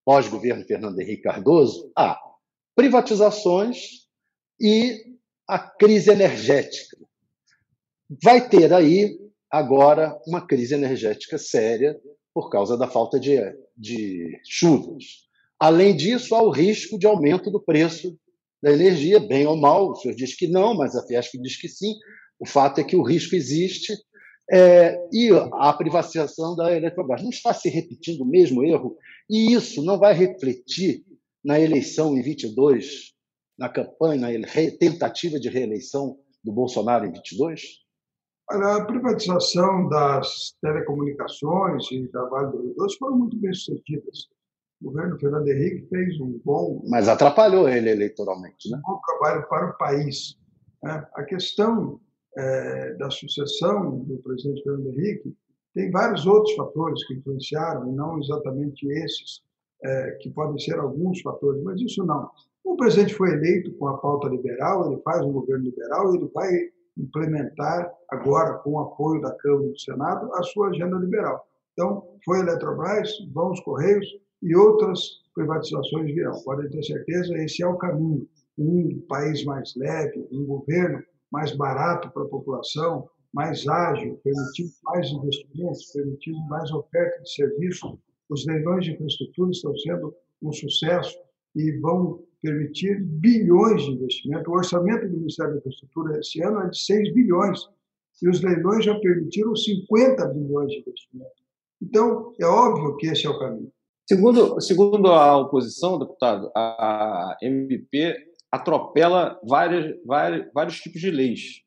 pós-governo 0.05 0.65
Fernando 0.65 0.99
Henrique 1.01 1.23
Cardoso, 1.23 1.91
a 1.97 2.19
privatizações 2.75 4.08
e 4.61 5.17
a 5.47 5.59
crise 5.59 6.11
energética. 6.11 6.97
Vai 8.23 8.49
ter 8.49 8.73
aí 8.73 9.19
agora 9.51 10.19
uma 10.27 10.47
crise 10.47 10.75
energética 10.75 11.39
séria 11.39 11.99
por 12.35 12.51
causa 12.51 12.77
da 12.77 12.87
falta 12.87 13.19
de, 13.19 13.39
de 13.77 14.39
chuvas. 14.47 15.05
Além 15.59 15.97
disso, 15.97 16.35
há 16.35 16.43
o 16.43 16.51
risco 16.51 16.99
de 16.99 17.07
aumento 17.07 17.51
do 17.51 17.61
preço 17.61 18.17
da 18.63 18.73
energia, 18.73 19.19
bem 19.19 19.47
ou 19.47 19.57
mal. 19.57 19.91
O 19.91 19.97
senhor 19.97 20.15
diz 20.15 20.35
que 20.37 20.47
não, 20.47 20.75
mas 20.75 20.95
a 20.95 21.07
Fiesp 21.07 21.35
diz 21.41 21.61
que 21.61 21.69
sim. 21.69 21.95
O 22.39 22.47
fato 22.47 22.81
é 22.81 22.85
que 22.85 22.97
o 22.97 23.03
risco 23.03 23.35
existe. 23.35 23.93
É, 24.51 24.99
e 25.13 25.29
a 25.53 25.73
privatização 25.75 26.57
da 26.57 26.75
Eletrobras 26.75 27.23
não 27.23 27.29
está 27.29 27.53
se 27.53 27.69
repetindo 27.69 28.23
o 28.23 28.29
mesmo 28.29 28.65
erro, 28.65 28.97
e 29.29 29.53
isso 29.53 29.83
não 29.83 29.99
vai 29.99 30.15
refletir 30.15 31.05
na 31.45 31.61
eleição 31.61 32.17
em 32.17 32.23
22, 32.23 33.13
na 33.59 33.69
campanha, 33.69 34.39
na 34.39 34.49
tentativa 34.79 35.39
de 35.41 35.49
reeleição 35.49 36.19
do 36.45 36.53
Bolsonaro 36.53 37.07
em 37.07 37.13
22? 37.13 37.61
A 38.51 38.85
privatização 38.85 39.89
das 39.89 40.55
telecomunicações 40.63 41.91
e 41.91 42.11
da 42.11 42.25
Vale 42.27 42.53
do 42.53 42.63
Rio 42.63 42.75
Doce 42.77 42.97
foram 42.99 43.19
muito 43.19 43.37
bem 43.37 43.53
sucedidas. 43.53 44.29
O 44.81 44.87
governo 44.87 45.19
Fernando 45.19 45.49
Henrique 45.49 45.87
fez 45.89 46.21
um 46.21 46.41
bom. 46.45 46.83
Mas 46.89 47.09
atrapalhou 47.09 47.69
ele 47.69 47.91
eleitoralmente, 47.91 48.71
né? 48.71 48.79
Um 48.79 48.93
bom 48.93 49.01
trabalho 49.07 49.49
para 49.49 49.71
o 49.71 49.77
país. 49.77 50.39
Né? 50.83 51.07
A 51.15 51.25
questão 51.25 52.01
é, 52.39 52.95
da 52.95 53.11
sucessão 53.11 53.99
do 53.99 54.17
presidente 54.19 54.63
Fernando 54.63 54.87
Henrique, 54.87 55.37
tem 55.75 55.91
vários 55.91 56.27
outros 56.27 56.55
fatores 56.55 57.05
que 57.07 57.15
influenciaram, 57.15 57.91
e 57.91 57.95
não 57.95 58.19
exatamente 58.19 58.87
esses, 58.87 59.43
é, 59.85 60.11
que 60.21 60.31
podem 60.31 60.59
ser 60.59 60.79
alguns 60.79 61.21
fatores, 61.21 61.63
mas 61.63 61.81
isso 61.81 62.05
não. 62.05 62.29
O 62.65 62.77
presidente 62.77 63.15
foi 63.15 63.31
eleito 63.31 63.73
com 63.75 63.89
a 63.89 63.99
pauta 63.99 64.29
liberal, 64.29 64.91
ele 64.91 65.01
faz 65.03 65.25
um 65.25 65.33
governo 65.33 65.65
liberal, 65.65 66.15
ele 66.15 66.29
vai 66.35 66.51
implementar 66.99 67.91
agora, 68.11 68.55
com 68.59 68.73
o 68.73 68.81
apoio 68.81 69.21
da 69.21 69.35
Câmara 69.37 69.67
e 69.67 69.71
do 69.71 69.79
Senado, 69.79 70.35
a 70.35 70.43
sua 70.43 70.69
agenda 70.69 70.97
liberal. 70.97 71.47
Então, 71.73 72.03
foi 72.25 72.39
a 72.39 72.43
Eletrobras, 72.43 73.11
vão 73.33 73.53
os 73.53 73.61
Correios 73.61 74.07
e 74.43 74.57
outras 74.57 75.01
privatizações 75.35 76.13
virão. 76.13 76.33
Podem 76.45 76.69
ter 76.71 76.83
certeza, 76.83 77.39
esse 77.39 77.63
é 77.63 77.67
o 77.67 77.79
caminho. 77.79 78.27
Um 78.59 79.01
país 79.09 79.45
mais 79.45 79.73
leve, 79.77 80.27
um 80.33 80.45
governo 80.45 81.01
mais 81.31 81.57
barato 81.57 82.11
para 82.11 82.25
a 82.25 82.29
população, 82.29 83.09
mais 83.33 83.67
ágil, 83.69 84.21
permitindo 84.25 84.71
mais 84.85 85.09
investimentos, 85.09 85.93
permitindo 85.93 86.39
mais 86.49 86.71
oferta 86.73 87.23
de 87.23 87.33
serviço. 87.33 87.99
Os 88.29 88.47
leilões 88.47 88.85
de 88.85 88.93
infraestrutura 88.93 89.51
estão 89.51 89.77
sendo 89.77 90.15
um 90.43 90.53
sucesso 90.53 91.17
e 91.57 91.73
vão 91.81 92.23
permitir 92.43 93.03
bilhões 93.03 93.83
de 93.83 93.93
investimento. 93.93 94.51
O 94.51 94.55
orçamento 94.55 95.09
do 95.09 95.19
Ministério 95.19 95.53
da 95.53 95.59
Infraestrutura 95.59 96.19
esse 96.19 96.43
ano 96.43 96.61
é 96.61 96.69
de 96.69 96.79
6 96.79 97.15
bilhões 97.15 97.61
e 98.23 98.29
os 98.29 98.41
leilões 98.43 98.85
já 98.85 98.99
permitiram 98.99 99.55
50 99.55 100.27
bilhões 100.29 100.71
de 100.71 100.81
investimento. 100.81 101.31
Então, 101.81 102.33
é 102.41 102.47
óbvio 102.47 102.97
que 102.97 103.07
esse 103.07 103.27
é 103.27 103.31
o 103.31 103.39
caminho. 103.39 103.73
Segundo, 104.09 104.61
segundo 104.61 105.09
a 105.09 105.37
oposição, 105.37 105.99
deputado, 105.99 106.51
a 106.55 107.37
MP 107.43 108.17
atropela 108.51 109.39
várias, 109.47 109.95
várias, 110.05 110.51
vários 110.53 110.81
tipos 110.81 111.01
de 111.01 111.11
leis. 111.11 111.63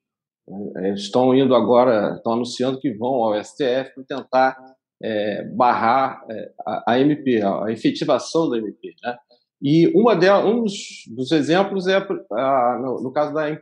É, 0.77 0.93
estão 0.93 1.33
indo 1.35 1.53
agora, 1.55 2.15
estão 2.15 2.33
anunciando 2.33 2.79
que 2.79 2.93
vão 2.93 3.13
ao 3.13 3.43
STF 3.43 3.93
para 3.93 4.03
tentar 4.07 4.57
é, 5.03 5.43
barrar 5.55 6.23
é, 6.29 6.51
a, 6.65 6.93
a, 6.93 6.99
MP, 6.99 7.41
a, 7.41 7.71
efetivação 7.71 8.49
da 8.49 8.57
MP. 8.57 8.93
Né? 9.03 9.17
E 9.61 9.87
uma 9.95 10.13
um 10.43 10.63
dos, 10.63 10.73
dos 11.15 11.31
exemplos 11.31 11.87
é, 11.87 11.97
a, 11.97 12.79
no, 12.81 13.01
no, 13.01 13.11
caso 13.11 13.33
da 13.33 13.59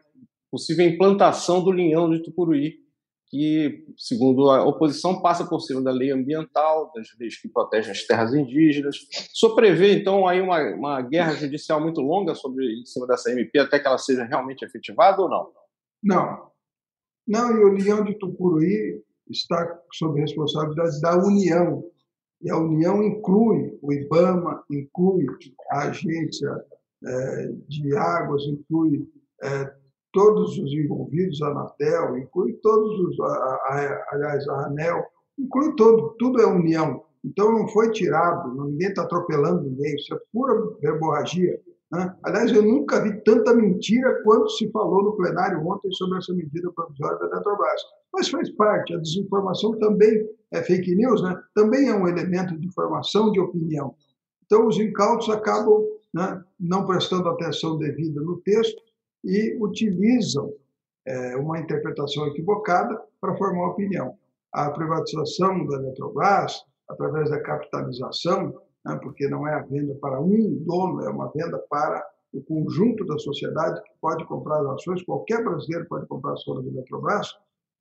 possível 0.52 0.86
implantação 0.86 1.64
do 1.64 1.72
linhão 1.72 2.10
de 2.10 2.24
Tucuruí, 2.24 2.76
que, 3.30 3.86
segundo 3.96 4.50
a 4.50 4.66
oposição, 4.66 5.22
passa 5.22 5.48
por 5.48 5.60
cima 5.60 5.84
da 5.84 5.92
lei 5.92 6.12
ambiental, 6.12 6.92
das 6.96 7.08
leis 7.20 7.40
que 7.40 7.48
protegem 7.48 7.92
as 7.92 8.04
terras 8.04 8.34
indígenas. 8.34 8.98
Só 9.34 9.54
prevê, 9.54 9.94
então, 9.94 10.28
aí 10.28 10.42
uma, 10.42 10.60
uma 10.74 11.02
guerra 11.02 11.36
judicial 11.36 11.80
muito 11.80 12.02
longa 12.02 12.34
sobre, 12.34 12.66
em 12.82 12.86
cima 12.86 13.06
dessa 13.06 13.32
MP 13.32 13.60
até 13.60 13.80
que 13.80 13.88
ela 13.88 14.00
seja 14.00 14.24
realmente 14.24 14.66
efetivada 14.66 15.22
ou 15.22 15.30
não? 15.30 15.52
Não. 16.04 16.50
Não, 17.28 17.52
e 17.52 17.64
o 17.64 17.74
Leão 17.74 18.04
de 18.04 18.18
Tucuruí 18.18 19.04
está 19.30 19.80
sob 19.94 20.20
responsabilidade 20.20 21.00
da 21.02 21.18
União. 21.18 21.84
E 22.42 22.50
a 22.50 22.58
União 22.58 23.04
inclui 23.04 23.78
o 23.82 23.92
IBAMA, 23.92 24.64
inclui 24.70 25.26
a 25.72 25.90
Agência 25.90 26.50
é, 27.06 27.52
de 27.68 27.96
Águas, 27.96 28.44
inclui 28.44 29.08
é, 29.44 29.74
todos 30.12 30.58
os 30.58 30.72
envolvidos, 30.74 31.42
a 31.42 31.48
Anatel, 31.50 32.18
inclui 32.18 32.54
todos 32.64 33.00
os, 33.00 33.20
aliás, 34.12 34.48
a 34.48 34.68
ANEL, 34.68 35.04
inclui 35.38 35.76
todo, 35.76 36.16
tudo 36.18 36.42
é 36.42 36.46
união. 36.46 37.04
Então 37.24 37.52
não 37.52 37.68
foi 37.68 37.92
tirado, 37.92 38.66
ninguém 38.66 38.90
está 38.90 39.04
atropelando 39.04 39.64
ninguém, 39.64 39.96
isso 39.96 40.14
é 40.14 40.20
pura 40.32 40.54
verborragia. 40.82 41.60
Né? 41.92 42.16
Aliás, 42.24 42.52
eu 42.52 42.62
nunca 42.62 43.02
vi 43.02 43.20
tanta 43.24 43.54
mentira 43.54 44.22
quanto 44.24 44.50
se 44.50 44.70
falou 44.72 45.04
no 45.04 45.18
plenário 45.18 45.66
ontem 45.68 45.92
sobre 45.92 46.20
essa 46.20 46.34
medida 46.34 46.72
provisória 46.72 47.18
da 47.18 47.26
Eletrobras. 47.28 47.82
Mas 48.14 48.30
faz 48.30 48.50
parte, 48.52 48.94
a 48.94 49.00
desinformação 49.00 49.78
também 49.80 50.28
é 50.52 50.62
fake 50.62 50.96
news, 50.96 51.22
né? 51.22 51.40
também 51.56 51.90
é 51.90 51.94
um 51.94 52.08
elemento 52.08 52.58
de 52.58 52.68
informação, 52.68 53.32
de 53.32 53.40
opinião. 53.40 53.96
Então 54.46 54.68
os 54.68 54.78
incautos 54.78 55.30
acabam 55.30 55.84
né, 56.14 56.44
não 56.60 56.86
prestando 56.86 57.30
atenção 57.30 57.78
devida 57.78 58.22
no 58.22 58.38
texto 58.42 58.82
e 59.24 59.58
utilizam 59.62 60.52
é, 61.06 61.36
uma 61.38 61.60
interpretação 61.60 62.28
equivocada 62.28 63.00
para 63.20 63.36
formar 63.36 63.68
opinião. 63.68 64.16
A 64.52 64.72
privatização 64.72 65.66
da 65.68 65.78
Eletrobras, 65.78 66.64
através 66.88 67.30
da 67.30 67.42
capitalização, 67.42 68.60
né, 68.86 69.00
porque 69.02 69.28
não 69.28 69.48
é 69.48 69.54
a 69.54 69.64
venda 69.64 69.96
para 69.96 70.22
um 70.22 70.56
dono, 70.66 71.02
é 71.02 71.10
uma 71.10 71.32
venda 71.32 71.58
para 71.70 72.06
o 72.34 72.42
conjunto 72.44 73.06
da 73.06 73.18
sociedade 73.18 73.82
que 73.84 73.92
pode 74.00 74.26
comprar 74.26 74.60
as 74.62 74.68
ações, 74.68 75.04
qualquer 75.04 75.44
brasileiro 75.44 75.88
pode 75.88 76.08
comprar 76.08 76.34
ações 76.34 76.64
da 76.64 76.72
Eletrobras, 76.72 77.28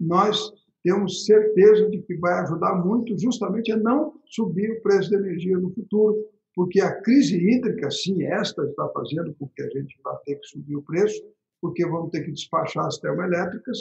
nós 0.00 0.52
temos 0.82 1.26
certeza 1.26 1.88
de 1.90 2.00
que 2.02 2.16
vai 2.16 2.34
ajudar 2.40 2.76
muito 2.76 3.18
justamente 3.18 3.72
a 3.72 3.76
não 3.76 4.14
subir 4.26 4.70
o 4.70 4.82
preço 4.82 5.10
da 5.10 5.18
energia 5.18 5.58
no 5.58 5.72
futuro, 5.74 6.16
porque 6.54 6.80
a 6.80 7.00
crise 7.02 7.36
hídrica, 7.36 7.90
sim, 7.90 8.24
esta 8.24 8.64
está 8.64 8.88
fazendo 8.88 9.34
com 9.34 9.48
que 9.48 9.62
a 9.62 9.68
gente 9.68 9.98
vá 10.02 10.16
ter 10.24 10.36
que 10.36 10.46
subir 10.46 10.76
o 10.76 10.82
preço, 10.82 11.22
porque 11.60 11.84
vamos 11.86 12.10
ter 12.10 12.22
que 12.24 12.32
despachar 12.32 12.86
as 12.86 12.98
termoelétricas 12.98 13.78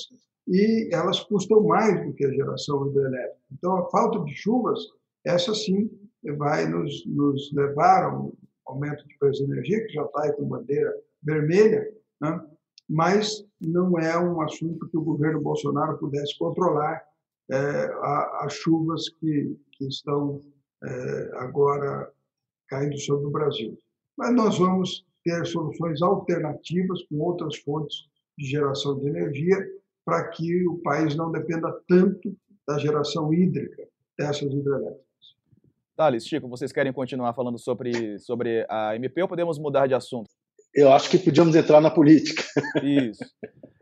e 0.47 0.89
elas 0.93 1.19
custam 1.21 1.61
mais 1.63 2.05
do 2.05 2.13
que 2.13 2.25
a 2.25 2.31
geração 2.31 2.87
hidrelétrica. 2.87 3.37
Então, 3.51 3.77
a 3.77 3.89
falta 3.89 4.23
de 4.23 4.33
chuvas, 4.33 4.79
essa 5.25 5.53
sim 5.53 5.89
vai 6.37 6.67
nos, 6.67 7.05
nos 7.05 7.51
levar 7.53 8.03
a 8.03 8.17
um 8.17 8.33
aumento 8.65 9.05
de 9.07 9.17
preço 9.17 9.45
de 9.45 9.51
energia, 9.51 9.85
que 9.85 9.93
já 9.93 10.03
está 10.03 10.23
aí 10.23 10.33
com 10.33 10.47
bandeira 10.47 10.93
vermelha, 11.23 11.87
né? 12.21 12.41
mas 12.89 13.45
não 13.59 13.97
é 13.99 14.17
um 14.17 14.41
assunto 14.41 14.87
que 14.89 14.97
o 14.97 15.03
governo 15.03 15.41
Bolsonaro 15.41 15.97
pudesse 15.97 16.37
controlar 16.37 17.03
é, 17.49 17.91
as 18.41 18.53
chuvas 18.53 19.09
que, 19.09 19.57
que 19.71 19.87
estão 19.87 20.41
é, 20.83 21.31
agora 21.35 22.11
caindo 22.67 22.97
sobre 22.99 23.27
o 23.27 23.31
Brasil. 23.31 23.77
Mas 24.17 24.33
nós 24.33 24.57
vamos 24.57 25.05
ter 25.23 25.45
soluções 25.45 26.01
alternativas 26.01 27.03
com 27.03 27.19
outras 27.19 27.57
fontes 27.57 28.07
de 28.37 28.45
geração 28.45 28.97
de 28.99 29.07
energia 29.07 29.57
para 30.05 30.27
que 30.29 30.67
o 30.67 30.77
país 30.77 31.15
não 31.15 31.31
dependa 31.31 31.71
tanto 31.87 32.35
da 32.67 32.77
geração 32.77 33.33
hídrica 33.33 33.87
dessas 34.17 34.53
hidrelétricas. 34.53 35.06
Thales, 35.97 36.27
Chico, 36.27 36.47
vocês 36.47 36.71
querem 36.71 36.93
continuar 36.93 37.33
falando 37.33 37.57
sobre, 37.57 38.19
sobre 38.19 38.63
a 38.69 38.95
MP 38.95 39.19
ou 39.23 39.27
podemos 39.27 39.57
mudar 39.57 39.87
de 39.87 39.95
assunto? 39.95 40.29
Eu 40.73 40.93
acho 40.93 41.09
que 41.09 41.17
podíamos 41.17 41.55
entrar 41.55 41.81
na 41.81 41.89
política. 41.89 42.43
Isso. 42.83 43.25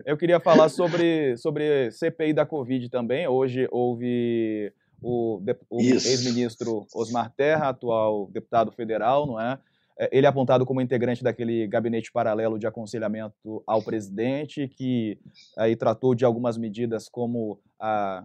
Eu 0.05 0.15
queria 0.15 0.39
falar 0.39 0.69
sobre, 0.69 1.35
sobre 1.35 1.91
CPI 1.91 2.31
da 2.31 2.45
Covid 2.45 2.89
também. 2.89 3.27
Hoje 3.27 3.67
houve 3.69 4.71
o, 5.01 5.41
o 5.69 5.81
ex-ministro 5.81 6.87
Osmar 6.95 7.33
Terra, 7.35 7.67
atual 7.67 8.29
deputado 8.31 8.71
federal, 8.71 9.27
não 9.27 9.41
é? 9.41 9.59
é? 9.99 10.09
Ele 10.09 10.25
é 10.25 10.29
apontado 10.29 10.65
como 10.65 10.79
integrante 10.79 11.21
daquele 11.21 11.67
gabinete 11.67 12.13
paralelo 12.13 12.57
de 12.57 12.65
aconselhamento 12.65 13.61
ao 13.67 13.83
presidente, 13.83 14.69
que 14.69 15.19
aí 15.57 15.75
tratou 15.75 16.15
de 16.15 16.23
algumas 16.23 16.57
medidas 16.57 17.09
como 17.09 17.59
a, 17.77 18.23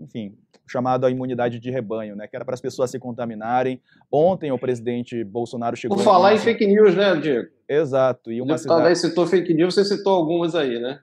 enfim, 0.00 0.34
chamado 0.66 1.04
a 1.04 1.10
imunidade 1.10 1.58
de 1.58 1.70
rebanho, 1.70 2.16
né? 2.16 2.26
Que 2.26 2.36
era 2.36 2.44
para 2.44 2.54
as 2.54 2.60
pessoas 2.60 2.90
se 2.90 2.98
contaminarem. 2.98 3.80
Ontem 4.10 4.50
o 4.50 4.58
presidente 4.58 5.22
Bolsonaro 5.22 5.76
chegou. 5.76 5.96
Por 5.96 6.04
falar 6.04 6.34
em 6.34 6.38
fake 6.38 6.66
news, 6.66 6.94
né, 6.94 7.14
Diego? 7.16 7.48
Exato. 7.68 8.32
E 8.32 8.40
uma 8.40 8.54
o 8.54 8.58
cidade... 8.58 8.88
aí 8.88 8.96
citou 8.96 9.26
fake 9.26 9.54
news, 9.54 9.74
você 9.74 9.84
citou 9.84 10.14
algumas 10.14 10.54
aí, 10.54 10.80
né? 10.80 11.00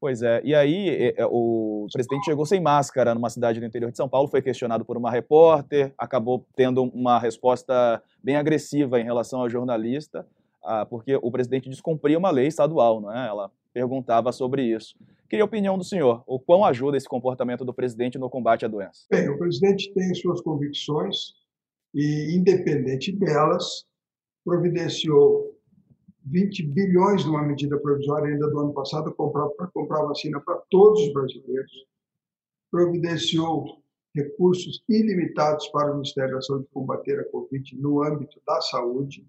Pois 0.00 0.20
é. 0.20 0.42
E 0.44 0.54
aí, 0.54 1.14
o 1.30 1.86
presidente 1.90 2.26
chegou 2.26 2.44
sem 2.44 2.60
máscara 2.60 3.14
numa 3.14 3.30
cidade 3.30 3.58
do 3.58 3.64
interior 3.64 3.90
de 3.90 3.96
São 3.96 4.06
Paulo, 4.06 4.28
foi 4.28 4.42
questionado 4.42 4.84
por 4.84 4.98
uma 4.98 5.10
repórter, 5.10 5.94
acabou 5.96 6.46
tendo 6.54 6.82
uma 6.82 7.18
resposta 7.18 8.02
bem 8.22 8.36
agressiva 8.36 9.00
em 9.00 9.04
relação 9.04 9.40
ao 9.40 9.48
jornalista. 9.48 10.26
Ah, 10.64 10.86
porque 10.86 11.16
o 11.16 11.30
presidente 11.30 11.68
descumpria 11.68 12.18
uma 12.18 12.30
lei 12.30 12.46
estadual, 12.46 13.00
não 13.00 13.12
é? 13.12 13.28
Ela 13.28 13.50
perguntava 13.72 14.32
sobre 14.32 14.62
isso. 14.62 14.96
Queria 15.28 15.42
a 15.42 15.46
opinião 15.46 15.76
do 15.76 15.84
senhor. 15.84 16.22
O 16.26 16.38
quão 16.38 16.64
ajuda 16.64 16.96
esse 16.96 17.08
comportamento 17.08 17.64
do 17.64 17.74
presidente 17.74 18.18
no 18.18 18.30
combate 18.30 18.64
à 18.64 18.68
doença? 18.68 19.06
Bem, 19.10 19.28
o 19.28 19.38
presidente 19.38 19.92
tem 19.92 20.14
suas 20.14 20.40
convicções 20.40 21.34
e, 21.92 22.36
independente 22.36 23.12
delas, 23.12 23.84
providenciou 24.44 25.54
20 26.26 26.62
bilhões 26.68 27.24
numa 27.24 27.42
medida 27.42 27.78
provisória 27.78 28.32
ainda 28.32 28.48
do 28.48 28.60
ano 28.60 28.72
passado 28.72 29.14
para 29.14 29.66
comprar 29.68 30.04
vacina 30.04 30.40
para 30.40 30.56
todos 30.70 31.02
os 31.02 31.12
brasileiros. 31.12 31.86
Providenciou 32.70 33.82
recursos 34.14 34.82
ilimitados 34.88 35.66
para 35.68 35.90
o 35.90 35.94
Ministério 35.96 36.34
da 36.34 36.40
Saúde 36.40 36.68
combater 36.72 37.18
a 37.18 37.24
Covid 37.30 37.76
no 37.76 38.02
âmbito 38.02 38.40
da 38.46 38.60
saúde 38.60 39.26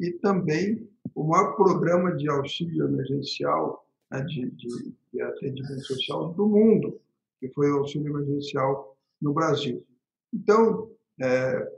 e 0.00 0.12
também 0.12 0.88
o 1.14 1.24
maior 1.24 1.54
programa 1.56 2.14
de 2.14 2.28
auxílio 2.28 2.86
emergencial 2.86 3.86
né, 4.10 4.20
de, 4.22 4.50
de, 4.50 4.94
de, 5.12 5.22
atendimento 5.22 5.84
social 5.84 6.32
do 6.34 6.46
mundo, 6.46 7.00
que 7.40 7.48
foi 7.48 7.70
o 7.70 7.78
auxílio 7.78 8.08
emergencial 8.08 8.96
no 9.20 9.32
Brasil. 9.32 9.84
Então, 10.32 10.90
é, 11.20 11.72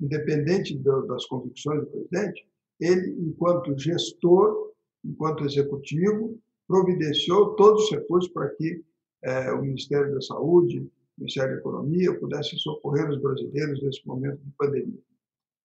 independente 0.00 0.76
do, 0.76 1.06
das 1.06 1.26
convicções 1.26 1.80
do 1.80 1.86
presidente, 1.86 2.46
ele, 2.80 3.10
enquanto 3.20 3.78
gestor, 3.78 4.72
enquanto 5.04 5.44
executivo, 5.44 6.38
providenciou 6.66 7.54
todos 7.56 7.84
os 7.84 7.90
recursos 7.90 8.30
para 8.30 8.48
que 8.50 8.82
é, 9.22 9.52
o 9.52 9.62
Ministério 9.62 10.14
da 10.14 10.20
Saúde, 10.20 10.80
o 10.80 11.20
Ministério 11.20 11.54
da 11.54 11.60
Economia 11.60 12.18
pudessem 12.18 12.58
socorrer 12.58 13.10
os 13.10 13.20
brasileiros 13.20 13.82
nesse 13.82 14.06
momento 14.06 14.38
de 14.38 14.50
pandemia. 14.52 15.00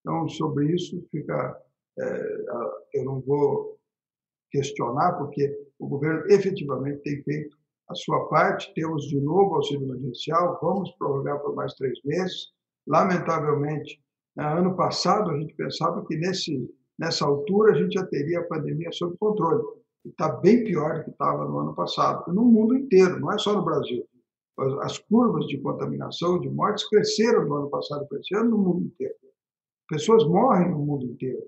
Então, 0.01 0.27
sobre 0.27 0.74
isso, 0.74 1.05
fica, 1.12 1.62
eu 2.93 3.03
não 3.03 3.21
vou 3.21 3.77
questionar, 4.51 5.13
porque 5.13 5.55
o 5.79 5.88
governo 5.88 6.25
efetivamente 6.29 7.01
tem 7.01 7.23
feito 7.23 7.57
a 7.89 7.95
sua 7.95 8.27
parte. 8.27 8.73
Temos 8.73 9.07
de 9.07 9.19
novo 9.19 9.55
auxílio 9.55 9.88
emergencial, 9.88 10.59
vamos 10.62 10.91
prorrogar 10.97 11.39
por 11.39 11.55
mais 11.55 11.73
três 11.73 12.00
meses. 12.03 12.51
Lamentavelmente, 12.88 14.01
ano 14.38 14.75
passado 14.75 15.31
a 15.31 15.39
gente 15.39 15.53
pensava 15.55 16.05
que 16.05 16.15
nesse, 16.15 16.69
nessa 16.97 17.25
altura 17.25 17.73
a 17.73 17.75
gente 17.75 17.93
já 17.93 18.05
teria 18.05 18.39
a 18.39 18.47
pandemia 18.47 18.91
sob 18.91 19.17
controle. 19.17 19.63
Está 20.05 20.29
bem 20.29 20.63
pior 20.65 21.00
do 21.00 21.03
que 21.05 21.12
estava 21.12 21.45
no 21.45 21.59
ano 21.59 21.73
passado, 21.73 22.33
no 22.33 22.43
mundo 22.43 22.75
inteiro, 22.75 23.19
não 23.19 23.31
é 23.31 23.38
só 23.38 23.53
no 23.53 23.63
Brasil. 23.63 24.05
As 24.81 25.00
curvas 25.00 25.47
de 25.47 25.57
contaminação, 25.59 26.39
de 26.39 26.50
mortes, 26.50 26.88
cresceram 26.88 27.45
no 27.45 27.55
ano 27.55 27.69
passado 27.69 28.05
para 28.07 28.19
esse 28.19 28.35
ano 28.35 28.51
no 28.51 28.57
mundo 28.57 28.85
inteiro. 28.85 29.15
Pessoas 29.88 30.23
morrem 30.25 30.69
no 30.69 30.79
mundo 30.79 31.05
inteiro. 31.05 31.41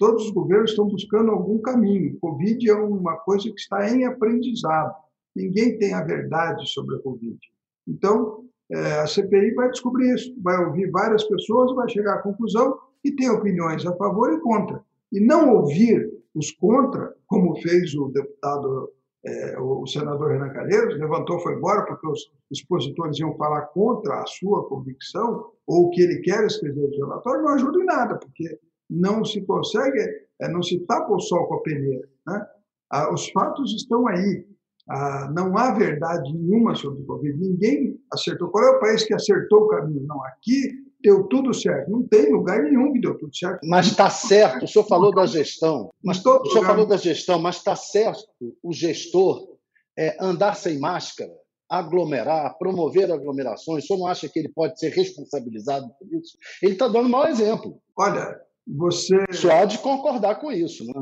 Todos 0.00 0.24
os 0.24 0.30
governos 0.30 0.70
estão 0.70 0.88
buscando 0.88 1.30
algum 1.30 1.58
caminho. 1.58 2.18
Covid 2.20 2.70
é 2.70 2.74
uma 2.74 3.18
coisa 3.18 3.50
que 3.50 3.60
está 3.60 3.86
em 3.90 4.06
aprendizado. 4.06 4.94
Ninguém 5.36 5.76
tem 5.76 5.92
a 5.92 6.02
verdade 6.02 6.66
sobre 6.70 6.96
a 6.96 7.00
Covid. 7.00 7.38
Então, 7.86 8.46
é, 8.72 9.00
a 9.00 9.06
CPI 9.06 9.52
vai 9.52 9.68
descobrir 9.68 10.14
isso, 10.14 10.34
vai 10.42 10.64
ouvir 10.64 10.90
várias 10.90 11.22
pessoas, 11.24 11.74
vai 11.74 11.86
chegar 11.90 12.14
à 12.14 12.22
conclusão 12.22 12.78
e 13.04 13.12
tem 13.12 13.28
opiniões 13.28 13.84
a 13.84 13.94
favor 13.96 14.32
e 14.32 14.40
contra. 14.40 14.82
E 15.12 15.20
não 15.20 15.54
ouvir 15.54 16.10
os 16.34 16.50
contra, 16.52 17.14
como 17.26 17.60
fez 17.60 17.94
o 17.94 18.08
deputado, 18.08 18.90
é, 19.22 19.60
o 19.60 19.86
senador 19.86 20.30
Renan 20.30 20.48
Calheiros, 20.48 20.98
levantou, 20.98 21.40
foi 21.40 21.56
embora, 21.56 21.84
porque 21.84 22.06
os 22.08 22.32
expositores 22.50 23.18
iam 23.18 23.36
falar 23.36 23.66
contra 23.66 24.22
a 24.22 24.26
sua 24.26 24.66
convicção, 24.66 25.50
ou 25.66 25.88
o 25.88 25.90
que 25.90 26.00
ele 26.00 26.20
quer 26.20 26.46
escrever 26.46 26.88
no 26.88 26.96
relatório, 26.96 27.42
não 27.42 27.52
ajuda 27.52 27.78
em 27.82 27.84
nada, 27.84 28.16
porque 28.16 28.58
não 28.90 29.24
se 29.24 29.40
consegue, 29.42 30.00
é, 30.40 30.48
não 30.48 30.62
se 30.62 30.78
tapa 30.80 31.12
o 31.14 31.20
sol 31.20 31.46
com 31.46 31.54
a 31.54 31.62
peneira. 31.62 32.08
Né? 32.26 32.46
Ah, 32.90 33.12
os 33.14 33.28
fatos 33.30 33.72
estão 33.74 34.06
aí. 34.08 34.46
Ah, 34.88 35.30
não 35.34 35.56
há 35.56 35.72
verdade 35.72 36.32
nenhuma 36.32 36.74
sobre 36.74 37.02
o 37.02 37.06
Covid. 37.06 37.38
Ninguém 37.38 37.96
acertou. 38.12 38.48
Qual 38.48 38.64
é 38.64 38.76
o 38.76 38.80
país 38.80 39.04
que 39.04 39.14
acertou 39.14 39.60
o 39.60 39.68
caminho? 39.68 40.04
Não, 40.06 40.20
aqui 40.24 40.72
deu 41.00 41.24
tudo 41.28 41.54
certo. 41.54 41.90
Não 41.90 42.02
tem 42.02 42.32
lugar 42.32 42.62
nenhum 42.62 42.92
que 42.92 43.00
deu 43.00 43.16
tudo 43.16 43.34
certo. 43.34 43.60
Mas 43.68 43.86
está 43.86 44.10
certo. 44.10 44.64
O 44.64 44.68
senhor 44.68 44.86
falou 44.86 45.14
da 45.14 45.26
gestão. 45.26 45.90
Mas, 46.04 46.24
o 46.24 46.46
senhor 46.46 46.66
falou 46.66 46.86
da 46.86 46.96
gestão, 46.96 47.38
mas 47.38 47.56
está 47.56 47.76
certo 47.76 48.26
o 48.62 48.72
gestor 48.72 49.56
é, 49.96 50.16
andar 50.20 50.54
sem 50.56 50.80
máscara 50.80 51.32
aglomerar, 51.70 52.58
promover 52.58 53.12
aglomerações, 53.12 53.84
o 53.84 53.86
senhor 53.86 54.00
não 54.00 54.06
acha 54.08 54.28
que 54.28 54.40
ele 54.40 54.48
pode 54.48 54.76
ser 54.80 54.88
responsabilizado 54.88 55.88
por 56.00 56.12
isso? 56.18 56.36
Ele 56.60 56.72
está 56.72 56.88
dando 56.88 57.06
um 57.06 57.10
mau 57.10 57.28
exemplo. 57.28 57.80
Olha, 57.96 58.40
você. 58.66 59.24
Só 59.32 59.50
há 59.50 59.64
de 59.64 59.78
concordar 59.78 60.40
com 60.40 60.50
isso. 60.50 60.84
Né? 60.84 60.92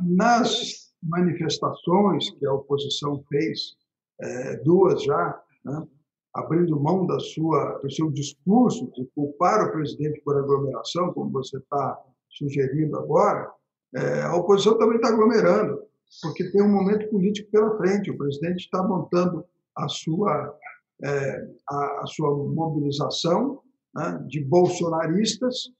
Nas 0.00 0.90
manifestações 1.02 2.30
que 2.30 2.46
a 2.46 2.52
oposição 2.52 3.22
fez, 3.28 3.76
é, 4.20 4.56
duas 4.58 5.02
já, 5.02 5.42
né, 5.64 5.86
abrindo 6.34 6.78
mão 6.78 7.06
da 7.06 7.18
sua, 7.18 7.78
do 7.82 7.90
seu 7.90 8.10
discurso 8.10 8.90
de 8.92 9.06
culpar 9.14 9.66
o 9.66 9.72
presidente 9.72 10.20
por 10.22 10.36
aglomeração, 10.36 11.12
como 11.12 11.30
você 11.30 11.56
está 11.56 11.98
sugerindo 12.28 12.96
agora, 12.98 13.50
é, 13.94 14.22
a 14.22 14.36
oposição 14.36 14.78
também 14.78 14.96
está 14.96 15.08
aglomerando, 15.08 15.82
porque 16.22 16.50
tem 16.50 16.62
um 16.62 16.70
momento 16.70 17.08
político 17.10 17.50
pela 17.50 17.76
frente. 17.76 18.10
O 18.10 18.16
presidente 18.16 18.64
está 18.64 18.82
montando 18.82 19.44
a 19.76 19.88
sua, 19.88 20.56
é, 21.04 21.48
a, 21.68 22.02
a, 22.02 22.06
sua 22.06 22.30
mobilização 22.48 23.60
né, 23.94 24.24
de 24.28 24.44
bolsonaristas 24.44 25.70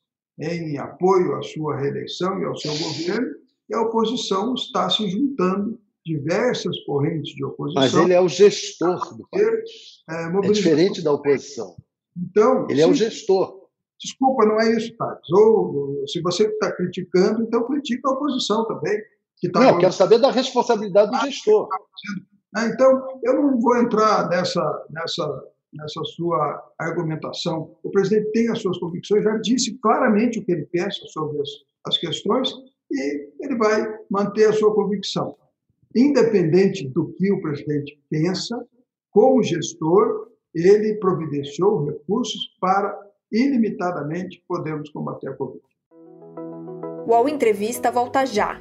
em 0.40 0.78
apoio 0.78 1.36
à 1.36 1.42
sua 1.42 1.76
reeleição 1.76 2.40
e 2.40 2.44
ao 2.44 2.56
seu 2.56 2.72
governo, 2.72 3.28
e 3.68 3.74
a 3.74 3.82
oposição 3.82 4.54
está 4.54 4.88
se 4.88 5.08
juntando, 5.08 5.78
diversas 6.04 6.76
correntes 6.84 7.34
de 7.34 7.44
oposição. 7.44 7.82
Mas 7.82 7.94
ele 7.94 8.14
é 8.14 8.20
o 8.20 8.28
gestor 8.28 9.16
do 9.16 9.28
país. 9.28 10.02
É, 10.08 10.24
é 10.24 10.50
diferente 10.50 11.02
da 11.02 11.12
oposição. 11.12 11.76
Então, 12.16 12.66
ele 12.68 12.76
sim, 12.76 12.82
é 12.82 12.86
o 12.86 12.94
gestor. 12.94 13.60
Desculpa, 14.00 14.46
não 14.46 14.58
é 14.60 14.72
isso, 14.76 14.96
Thales. 14.96 15.30
Ou 15.30 16.04
se 16.06 16.20
você 16.22 16.46
está 16.46 16.72
criticando, 16.72 17.42
então 17.42 17.66
critica 17.66 18.08
a 18.08 18.12
oposição 18.12 18.66
também. 18.66 18.98
Que 19.36 19.50
tá 19.50 19.60
não, 19.60 19.78
quero 19.78 19.92
saber 19.92 20.18
da 20.18 20.30
responsabilidade 20.30 21.10
do 21.10 21.16
ah, 21.16 21.26
gestor. 21.26 21.68
Tá 22.52 22.66
então, 22.66 23.20
eu 23.22 23.34
não 23.34 23.60
vou 23.60 23.76
entrar 23.76 24.28
nessa, 24.28 24.86
nessa 24.90 25.24
nessa 25.72 26.02
sua 26.04 26.62
argumentação. 26.78 27.76
O 27.82 27.90
presidente 27.90 28.30
tem 28.32 28.48
as 28.48 28.60
suas 28.60 28.78
convicções, 28.78 29.24
já 29.24 29.36
disse 29.38 29.78
claramente 29.78 30.38
o 30.38 30.44
que 30.44 30.52
ele 30.52 30.66
pensa 30.66 31.00
sobre 31.08 31.40
as, 31.40 31.48
as 31.86 31.98
questões 31.98 32.52
e 32.90 33.30
ele 33.40 33.56
vai 33.56 33.86
manter 34.10 34.48
a 34.48 34.52
sua 34.52 34.74
convicção. 34.74 35.36
Independente 35.94 36.88
do 36.88 37.12
que 37.14 37.32
o 37.32 37.40
presidente 37.40 38.00
pensa, 38.08 38.64
como 39.10 39.42
gestor, 39.42 40.28
ele 40.54 40.94
providenciou 40.96 41.84
recursos 41.84 42.56
para 42.60 42.96
ilimitadamente 43.30 44.42
podermos 44.46 44.90
combater 44.90 45.28
a 45.28 45.36
Covid. 45.36 45.64
O 47.06 47.10
UOL 47.10 47.28
Entrevista 47.28 47.90
volta 47.90 48.24
já. 48.26 48.60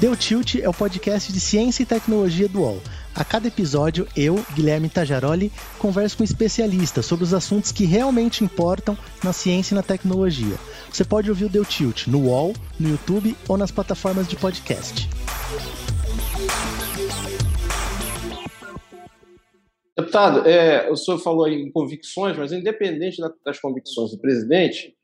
Deu 0.00 0.16
Tilt 0.16 0.54
é 0.54 0.66
o 0.66 0.72
podcast 0.72 1.30
de 1.30 1.38
ciência 1.38 1.82
e 1.82 1.86
tecnologia 1.86 2.48
do 2.48 2.62
UOL. 2.62 2.80
A 3.14 3.22
cada 3.22 3.48
episódio, 3.48 4.08
eu, 4.16 4.42
Guilherme 4.54 4.88
Tajaroli, 4.88 5.52
converso 5.78 6.16
com 6.16 6.24
especialistas 6.24 7.04
sobre 7.04 7.22
os 7.22 7.34
assuntos 7.34 7.70
que 7.70 7.84
realmente 7.84 8.42
importam 8.42 8.96
na 9.22 9.34
ciência 9.34 9.74
e 9.74 9.76
na 9.76 9.82
tecnologia. 9.82 10.56
Você 10.90 11.04
pode 11.04 11.28
ouvir 11.28 11.44
o 11.44 11.48
Deu 11.50 11.66
Tilt 11.66 12.06
no 12.06 12.28
UOL, 12.28 12.54
no 12.78 12.88
YouTube 12.88 13.36
ou 13.46 13.58
nas 13.58 13.70
plataformas 13.70 14.26
de 14.26 14.36
podcast. 14.36 15.06
Deputado, 19.98 20.48
é, 20.48 20.90
o 20.90 20.96
senhor 20.96 21.18
falou 21.18 21.46
em 21.46 21.70
convicções, 21.70 22.38
mas 22.38 22.52
independente 22.52 23.18
das 23.44 23.60
convicções 23.60 24.12
do 24.12 24.18
presidente, 24.18 24.96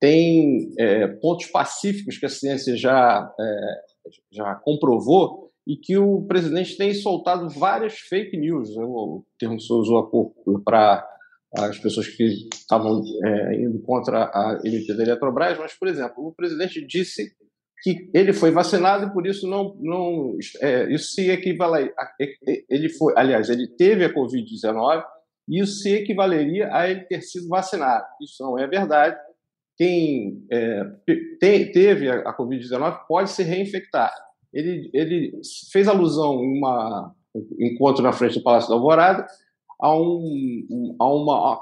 tem 0.00 0.72
é, 0.78 1.06
pontos 1.06 1.48
pacíficos 1.48 2.16
que 2.16 2.24
a 2.24 2.30
ciência 2.30 2.74
já 2.78 3.30
é, 3.38 3.87
já 4.30 4.54
comprovou 4.56 5.48
e 5.66 5.76
que 5.76 5.98
o 5.98 6.22
presidente 6.22 6.76
tem 6.76 6.94
soltado 6.94 7.48
várias 7.50 7.98
fake 7.98 8.36
news, 8.36 8.74
né? 8.74 8.82
o 8.82 9.22
termo 9.38 9.56
que 9.56 9.62
você 9.62 9.72
usou 9.72 9.98
há 9.98 10.10
pouco 10.10 10.62
para 10.64 11.06
as 11.54 11.78
pessoas 11.78 12.08
que 12.08 12.48
estavam 12.52 13.02
é, 13.24 13.54
indo 13.60 13.80
contra 13.82 14.24
a 14.24 14.60
MP 14.64 14.94
da 14.94 15.02
Eletrobras, 15.02 15.58
mas, 15.58 15.74
por 15.74 15.88
exemplo, 15.88 16.26
o 16.26 16.34
presidente 16.34 16.84
disse 16.86 17.32
que 17.82 18.10
ele 18.14 18.32
foi 18.32 18.50
vacinado 18.50 19.06
e 19.06 19.12
por 19.12 19.26
isso 19.26 19.46
não, 19.46 19.76
não 19.80 20.36
é, 20.60 20.92
isso 20.92 21.12
se 21.12 21.30
equivale 21.30 21.92
a, 21.96 22.12
ele 22.68 22.88
foi, 22.88 23.12
aliás, 23.16 23.48
ele 23.50 23.68
teve 23.68 24.04
a 24.04 24.12
Covid-19 24.12 25.04
e 25.48 25.60
isso 25.62 25.80
se 25.80 25.90
equivaleria 25.94 26.68
a 26.72 26.88
ele 26.88 27.02
ter 27.02 27.22
sido 27.22 27.48
vacinado. 27.48 28.04
Isso 28.20 28.42
não 28.42 28.58
é 28.58 28.66
verdade 28.66 29.16
quem 29.78 30.44
é, 30.50 30.84
te, 31.06 31.70
teve 31.72 32.10
a, 32.10 32.16
a 32.28 32.36
Covid-19 32.36 33.06
pode 33.06 33.30
se 33.30 33.44
reinfectar. 33.44 34.12
Ele, 34.52 34.90
ele 34.92 35.40
fez 35.70 35.86
alusão 35.86 36.42
em 36.42 36.58
uma, 36.58 37.14
um 37.34 37.66
encontro 37.66 38.02
na 38.02 38.12
frente 38.12 38.38
do 38.38 38.42
Palácio 38.42 38.68
da 38.68 38.74
Alvorada 38.74 39.24
a 39.80 39.94
um, 39.94 40.96
a 40.98 41.06
uma 41.06 41.54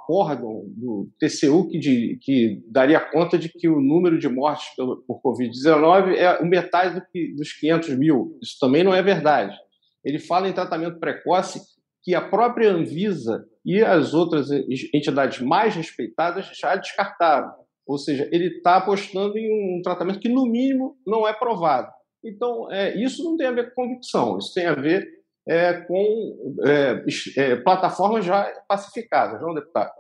do 0.67 1.11
TCU 1.21 1.69
que, 1.69 1.79
de, 1.79 2.19
que 2.23 2.65
daria 2.67 2.99
conta 2.99 3.37
de 3.37 3.51
que 3.51 3.69
o 3.69 3.79
número 3.79 4.19
de 4.19 4.27
mortes 4.27 4.75
pelo, 4.75 5.05
por 5.07 5.21
Covid-19 5.21 6.15
é 6.15 6.43
metade 6.43 6.95
do 6.95 7.07
que, 7.13 7.35
dos 7.35 7.53
500 7.53 7.99
mil. 7.99 8.39
Isso 8.43 8.57
também 8.59 8.83
não 8.83 8.95
é 8.95 9.03
verdade. 9.03 9.55
Ele 10.03 10.19
fala 10.19 10.49
em 10.49 10.55
tratamento 10.55 10.99
precoce 10.99 11.61
que 12.03 12.15
a 12.15 12.23
própria 12.23 12.73
Anvisa 12.73 13.45
e 13.65 13.83
as 13.83 14.15
outras 14.15 14.49
entidades 14.95 15.41
mais 15.41 15.75
respeitadas 15.75 16.47
já 16.59 16.75
descartaram. 16.77 17.53
Ou 17.87 17.99
seja, 17.99 18.29
ele 18.33 18.57
está 18.57 18.77
apostando 18.77 19.39
em 19.39 19.79
um 19.79 19.83
tratamento 19.83 20.19
que, 20.19 20.29
no 20.29 20.45
mínimo, 20.45 20.99
não 21.07 21.27
é 21.27 21.33
provado. 21.33 21.91
Então, 22.25 22.71
é, 22.73 22.97
isso 22.97 23.23
não 23.23 23.37
tem 23.37 23.47
a 23.47 23.53
ver 23.53 23.73
com 23.73 23.83
convicção, 23.83 24.39
isso 24.39 24.53
tem 24.53 24.67
a 24.67 24.75
ver 24.75 25.07
é, 25.49 25.81
com 25.83 26.57
é, 26.65 27.05
é, 27.37 27.57
plataformas 27.57 28.25
já 28.25 28.45
pacificadas, 28.69 29.41
não, 29.41 29.55
deputado? 29.55 29.93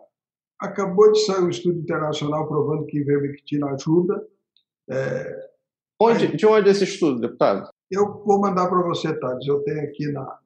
Acabou 0.60 1.12
de 1.12 1.20
sair 1.24 1.44
um 1.44 1.50
estudo 1.50 1.78
internacional 1.78 2.48
provando 2.48 2.86
que 2.86 2.98
ivermectina 2.98 3.70
ajuda. 3.70 4.26
É, 4.90 5.50
onde, 6.00 6.26
aí, 6.26 6.36
de 6.36 6.46
onde 6.46 6.68
é 6.68 6.72
esse 6.72 6.84
estudo, 6.84 7.20
deputado? 7.20 7.68
Eu 7.90 8.24
vou 8.24 8.40
mandar 8.40 8.68
para 8.68 8.82
você, 8.82 9.16
Thales. 9.18 9.46
Eu 9.46 9.62
tenho 9.62 9.82
aqui 9.82 10.10
na, 10.10 10.22
na 10.22 10.38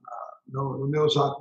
no, 0.48 0.78
no, 0.78 0.88
meu 0.88 1.08
zap. 1.08 1.40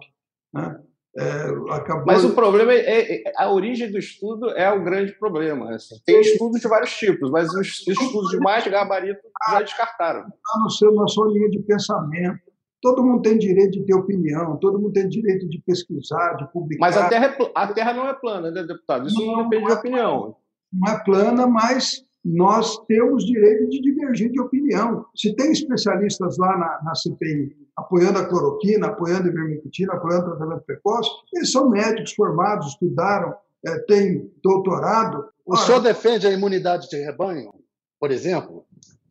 Né? 0.53 0.81
É, 1.19 1.73
acabou... 1.75 2.05
Mas 2.05 2.23
o 2.23 2.33
problema 2.33 2.71
é, 2.71 3.27
é, 3.27 3.33
a 3.35 3.51
origem 3.51 3.91
do 3.91 3.97
estudo 3.97 4.51
é 4.51 4.71
o 4.71 4.81
grande 4.81 5.11
problema. 5.19 5.75
Assim. 5.75 5.95
Tem 6.05 6.21
estudos 6.21 6.61
de 6.61 6.67
vários 6.69 6.95
tipos, 6.95 7.29
mas 7.29 7.53
os 7.53 7.85
estudos 7.85 8.29
de 8.29 8.37
mais 8.37 8.65
gabarito 8.65 9.19
já 9.49 9.61
descartaram. 9.61 10.21
Está 10.21 10.59
no 10.63 10.69
seu, 10.69 10.93
na 10.93 11.07
sua 11.07 11.27
linha 11.27 11.49
de 11.49 11.59
pensamento. 11.59 12.39
Todo 12.81 13.03
mundo 13.03 13.21
tem 13.21 13.37
direito 13.37 13.71
de 13.71 13.85
ter 13.85 13.93
opinião, 13.93 14.55
todo 14.57 14.79
mundo 14.79 14.93
tem 14.93 15.09
direito 15.09 15.49
de 15.49 15.61
pesquisar, 15.65 16.35
de 16.35 16.49
publicar. 16.53 16.85
Mas 16.85 16.95
a 16.95 17.09
Terra, 17.09 17.25
é, 17.37 17.51
a 17.53 17.67
terra 17.67 17.93
não 17.93 18.07
é 18.07 18.13
plana, 18.13 18.49
né, 18.49 18.63
deputado? 18.63 19.05
Isso 19.05 19.19
não, 19.19 19.33
não 19.35 19.49
depende 19.49 19.65
de 19.65 19.71
é 19.71 19.75
opinião. 19.75 20.35
Não 20.71 20.93
é 20.93 21.03
plana, 21.03 21.45
mas 21.45 22.05
nós 22.23 22.77
temos 22.85 23.25
direito 23.25 23.67
de 23.69 23.81
divergir 23.81 24.31
de 24.31 24.39
opinião. 24.39 25.05
Se 25.13 25.35
tem 25.35 25.51
especialistas 25.51 26.37
lá 26.37 26.57
na, 26.57 26.83
na 26.83 26.95
CPI 26.95 27.58
apoiando 27.79 28.19
a 28.19 28.25
cloroquina, 28.25 28.87
apoiando 28.87 29.27
a 29.27 29.31
ivermectina, 29.31 29.93
apoiando 29.93 30.25
o 30.25 30.29
tratamento 30.37 30.63
precoce, 30.65 31.09
eles 31.33 31.51
são 31.51 31.69
médicos 31.69 32.13
formados, 32.13 32.67
estudaram, 32.67 33.33
é, 33.65 33.79
têm 33.79 34.31
doutorado. 34.43 35.25
O 35.45 35.53
Ora, 35.55 35.65
senhor 35.65 35.79
defende 35.79 36.27
a 36.27 36.31
imunidade 36.31 36.87
de 36.89 36.97
rebanho, 36.97 37.51
por 37.99 38.11
exemplo? 38.11 38.65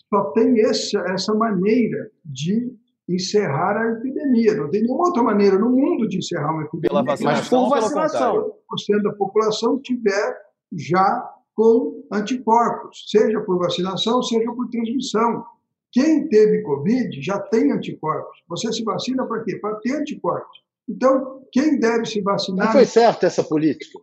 Só 0.09 0.25
tem 0.33 0.61
essa, 0.61 1.01
essa 1.11 1.35
maneira 1.35 2.11
de 2.25 2.73
encerrar 3.09 3.77
a 3.77 3.93
epidemia. 3.93 4.55
Não 4.55 4.71
tem 4.71 4.83
nenhuma 4.83 5.07
outra 5.07 5.23
maneira 5.23 5.59
no 5.59 5.71
mundo 5.71 6.09
de 6.09 6.19
encerrar 6.19 6.53
uma 6.53 6.63
epidemia. 6.63 6.91
Pela 6.91 7.03
vacinação, 7.03 7.69
mas 7.69 7.85
por 7.85 7.95
vacinação. 7.95 8.53
Se 8.79 9.03
da 9.03 9.13
população 9.13 9.81
tiver 9.81 10.37
já 10.73 11.31
com 11.55 12.05
anticorpos, 12.13 13.05
seja 13.09 13.41
por 13.41 13.59
vacinação, 13.59 14.23
seja 14.23 14.53
por 14.53 14.69
transmissão. 14.69 15.45
Quem 15.93 16.29
teve 16.29 16.63
Covid 16.63 17.21
já 17.23 17.39
tem 17.39 17.73
anticorpos. 17.73 18.39
Você 18.49 18.73
se 18.73 18.85
vacina 18.85 19.27
para 19.27 19.43
quê? 19.43 19.57
Para 19.57 19.77
ter 19.77 19.97
anticorpos. 19.97 20.59
Então, 20.89 21.43
quem 21.53 21.79
deve 21.79 22.07
se 22.07 22.21
vacinar. 22.21 22.67
Não 22.67 22.73
foi 22.73 22.85
certa 22.85 23.27
essa 23.27 23.45
política. 23.45 23.99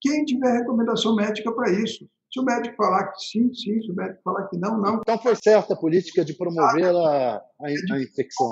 Quem 0.00 0.24
tiver 0.24 0.58
recomendação 0.58 1.14
médica 1.14 1.52
para 1.52 1.70
isso. 1.72 2.08
Se 2.32 2.40
o 2.40 2.44
médico 2.44 2.76
falar 2.76 3.08
que 3.08 3.20
sim, 3.20 3.52
sim. 3.54 3.80
Se 3.80 3.90
o 3.90 3.94
médico 3.94 4.20
falar 4.22 4.46
que 4.48 4.58
não, 4.58 4.78
não. 4.78 4.96
Então 4.96 5.18
foi 5.18 5.34
certa 5.34 5.74
a 5.74 5.76
política 5.76 6.24
de 6.24 6.34
promover 6.34 6.84
a, 6.84 7.36
a, 7.36 7.42
a 7.60 8.02
infecção. 8.02 8.50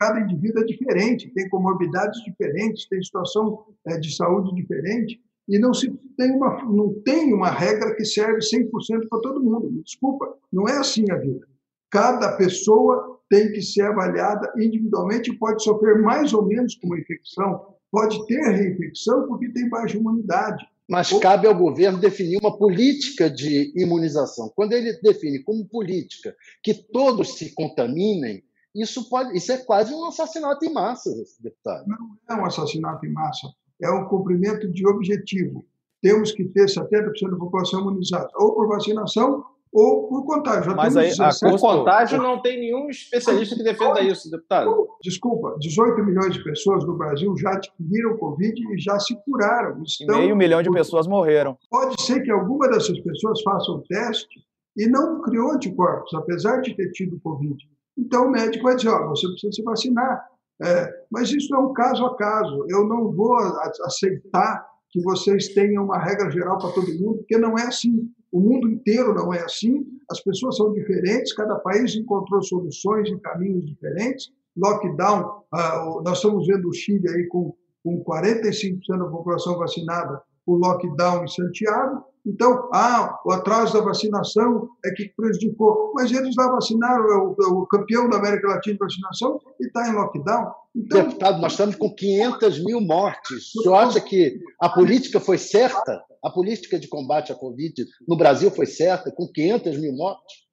Cada 0.00 0.20
indivíduo 0.20 0.62
é 0.62 0.66
diferente, 0.66 1.32
tem 1.34 1.48
comorbidades 1.48 2.22
diferentes, 2.24 2.88
tem 2.88 3.02
situação 3.02 3.66
é, 3.86 3.98
de 3.98 4.14
saúde 4.14 4.54
diferente, 4.54 5.20
e 5.48 5.58
não 5.58 5.74
se 5.74 5.90
tem 6.16 6.32
uma, 6.32 6.64
não 6.64 6.94
tem 7.02 7.32
uma 7.32 7.50
regra 7.50 7.94
que 7.94 8.04
serve 8.04 8.38
100% 8.38 9.08
para 9.08 9.20
todo 9.20 9.42
mundo. 9.42 9.82
Desculpa, 9.82 10.26
não 10.52 10.66
é 10.66 10.78
assim 10.78 11.10
a 11.10 11.16
vida. 11.16 11.46
Cada 11.90 12.36
pessoa 12.36 13.18
tem 13.28 13.52
que 13.52 13.62
ser 13.62 13.82
avaliada 13.82 14.52
individualmente 14.56 15.30
e 15.30 15.38
pode 15.38 15.62
sofrer 15.62 16.00
mais 16.00 16.32
ou 16.32 16.46
menos 16.46 16.74
com 16.76 16.86
uma 16.86 16.98
infecção, 16.98 17.74
pode 17.90 18.26
ter 18.26 18.40
reinfecção 18.40 19.26
porque 19.26 19.50
tem 19.50 19.68
baixa 19.68 19.96
imunidade. 19.96 20.64
Mas 20.88 21.12
cabe 21.20 21.46
ao 21.46 21.54
governo 21.54 21.98
definir 21.98 22.38
uma 22.38 22.56
política 22.56 23.28
de 23.28 23.72
imunização. 23.76 24.50
Quando 24.56 24.72
ele 24.72 24.98
define 25.02 25.42
como 25.42 25.68
política 25.68 26.34
que 26.62 26.72
todos 26.72 27.36
se 27.36 27.54
contaminem, 27.54 28.42
isso, 28.74 29.08
pode, 29.08 29.36
isso 29.36 29.52
é 29.52 29.58
quase 29.58 29.92
um 29.92 30.06
assassinato 30.06 30.64
em 30.64 30.72
massa, 30.72 31.10
deputado. 31.40 31.84
Não 31.86 32.36
é 32.36 32.40
um 32.40 32.44
assassinato 32.46 33.04
em 33.04 33.12
massa, 33.12 33.48
é 33.82 33.90
um 33.90 34.06
cumprimento 34.06 34.70
de 34.70 34.86
objetivo. 34.86 35.66
Temos 36.00 36.32
que 36.32 36.44
ter 36.44 36.66
70% 36.66 37.30
da 37.30 37.36
população 37.36 37.80
imunizada, 37.80 38.30
ou 38.36 38.54
por 38.54 38.68
vacinação 38.68 39.44
ou 39.72 40.08
por 40.08 40.24
contágio. 40.24 40.64
Já 40.64 40.74
Mas 40.74 40.96
aí, 40.96 41.10
a 41.20 41.30
por 41.40 41.60
contágio 41.60 42.22
não 42.22 42.40
tem 42.40 42.58
nenhum 42.58 42.88
especialista 42.88 43.54
que 43.56 43.62
defenda 43.62 44.00
isso, 44.00 44.30
deputado. 44.30 44.88
Desculpa, 45.02 45.56
18 45.58 46.04
milhões 46.04 46.32
de 46.32 46.42
pessoas 46.42 46.84
no 46.84 46.96
Brasil 46.96 47.34
já 47.36 47.52
adquiriram 47.52 48.16
Covid 48.16 48.74
e 48.74 48.78
já 48.78 48.98
se 48.98 49.16
curaram. 49.24 49.82
Estão... 49.82 50.16
E 50.16 50.18
meio 50.20 50.36
milhão 50.36 50.62
de 50.62 50.70
pessoas 50.70 51.06
morreram. 51.06 51.56
Pode 51.70 52.00
ser 52.02 52.22
que 52.22 52.30
alguma 52.30 52.68
dessas 52.68 52.98
pessoas 53.00 53.42
façam 53.42 53.76
o 53.76 53.82
teste 53.82 54.40
e 54.76 54.88
não 54.88 55.20
criou 55.22 55.52
anticorpos, 55.52 56.14
apesar 56.14 56.60
de 56.60 56.74
ter 56.74 56.90
tido 56.92 57.20
Covid. 57.20 57.56
Então 57.98 58.26
o 58.26 58.30
médico 58.30 58.64
vai 58.64 58.76
dizer, 58.76 58.90
ó, 58.90 59.08
você 59.08 59.26
precisa 59.28 59.52
se 59.52 59.62
vacinar. 59.62 60.24
É, 60.60 60.88
mas 61.10 61.30
isso 61.30 61.54
é 61.54 61.58
um 61.58 61.72
caso 61.72 62.04
a 62.04 62.16
caso. 62.16 62.64
Eu 62.68 62.86
não 62.86 63.12
vou 63.12 63.36
aceitar 63.84 64.66
que 64.90 65.02
vocês 65.02 65.48
tenham 65.48 65.84
uma 65.84 65.98
regra 65.98 66.30
geral 66.30 66.58
para 66.58 66.72
todo 66.72 66.86
mundo, 66.86 67.18
porque 67.18 67.36
não 67.38 67.58
é 67.58 67.66
assim. 67.66 68.08
O 68.30 68.40
mundo 68.40 68.68
inteiro 68.68 69.14
não 69.14 69.32
é 69.32 69.40
assim, 69.40 69.86
as 70.10 70.20
pessoas 70.20 70.56
são 70.56 70.72
diferentes, 70.72 71.32
cada 71.32 71.56
país 71.56 71.94
encontrou 71.94 72.42
soluções 72.42 73.08
e 73.08 73.18
caminhos 73.20 73.66
diferentes. 73.66 74.30
Lockdown, 74.56 75.42
uh, 75.54 76.02
nós 76.02 76.18
estamos 76.18 76.46
vendo 76.46 76.68
o 76.68 76.74
Chile 76.74 77.08
aí 77.08 77.26
com, 77.28 77.54
com 77.82 78.04
45% 78.04 78.80
da 78.98 79.06
população 79.06 79.56
vacinada, 79.58 80.20
o 80.46 80.56
lockdown 80.56 81.24
em 81.24 81.28
Santiago. 81.28 82.04
Então, 82.26 82.68
ah, 82.74 83.18
o 83.24 83.32
atraso 83.32 83.74
da 83.74 83.80
vacinação 83.80 84.68
é 84.84 84.90
que 84.90 85.10
prejudicou. 85.16 85.92
Mas 85.94 86.10
eles 86.10 86.34
lá 86.36 86.50
vacinaram, 86.50 87.04
é 87.04 87.16
o, 87.16 87.36
é 87.40 87.46
o 87.46 87.66
campeão 87.66 88.08
da 88.08 88.18
América 88.18 88.48
Latina 88.48 88.74
de 88.74 88.78
vacinação 88.78 89.40
e 89.60 89.66
está 89.66 89.88
em 89.88 89.94
lockdown. 89.94 90.52
Então, 90.74 91.04
Deputado, 91.04 91.40
nós 91.40 91.52
estamos 91.52 91.76
com 91.76 91.94
500 91.94 92.64
mil 92.64 92.80
mortes. 92.80 93.54
O 93.56 93.62
senhor 93.62 93.74
acha 93.76 94.00
que 94.00 94.38
a 94.60 94.68
política 94.68 95.20
foi 95.20 95.38
certa? 95.38 96.02
A 96.22 96.30
política 96.30 96.78
de 96.78 96.88
combate 96.88 97.32
à 97.32 97.34
Covid 97.34 97.86
no 98.06 98.16
Brasil 98.16 98.50
foi 98.50 98.66
certa, 98.66 99.10
com 99.12 99.26
500 99.28 99.78
mil 99.78 99.92
mortes? 99.92 100.46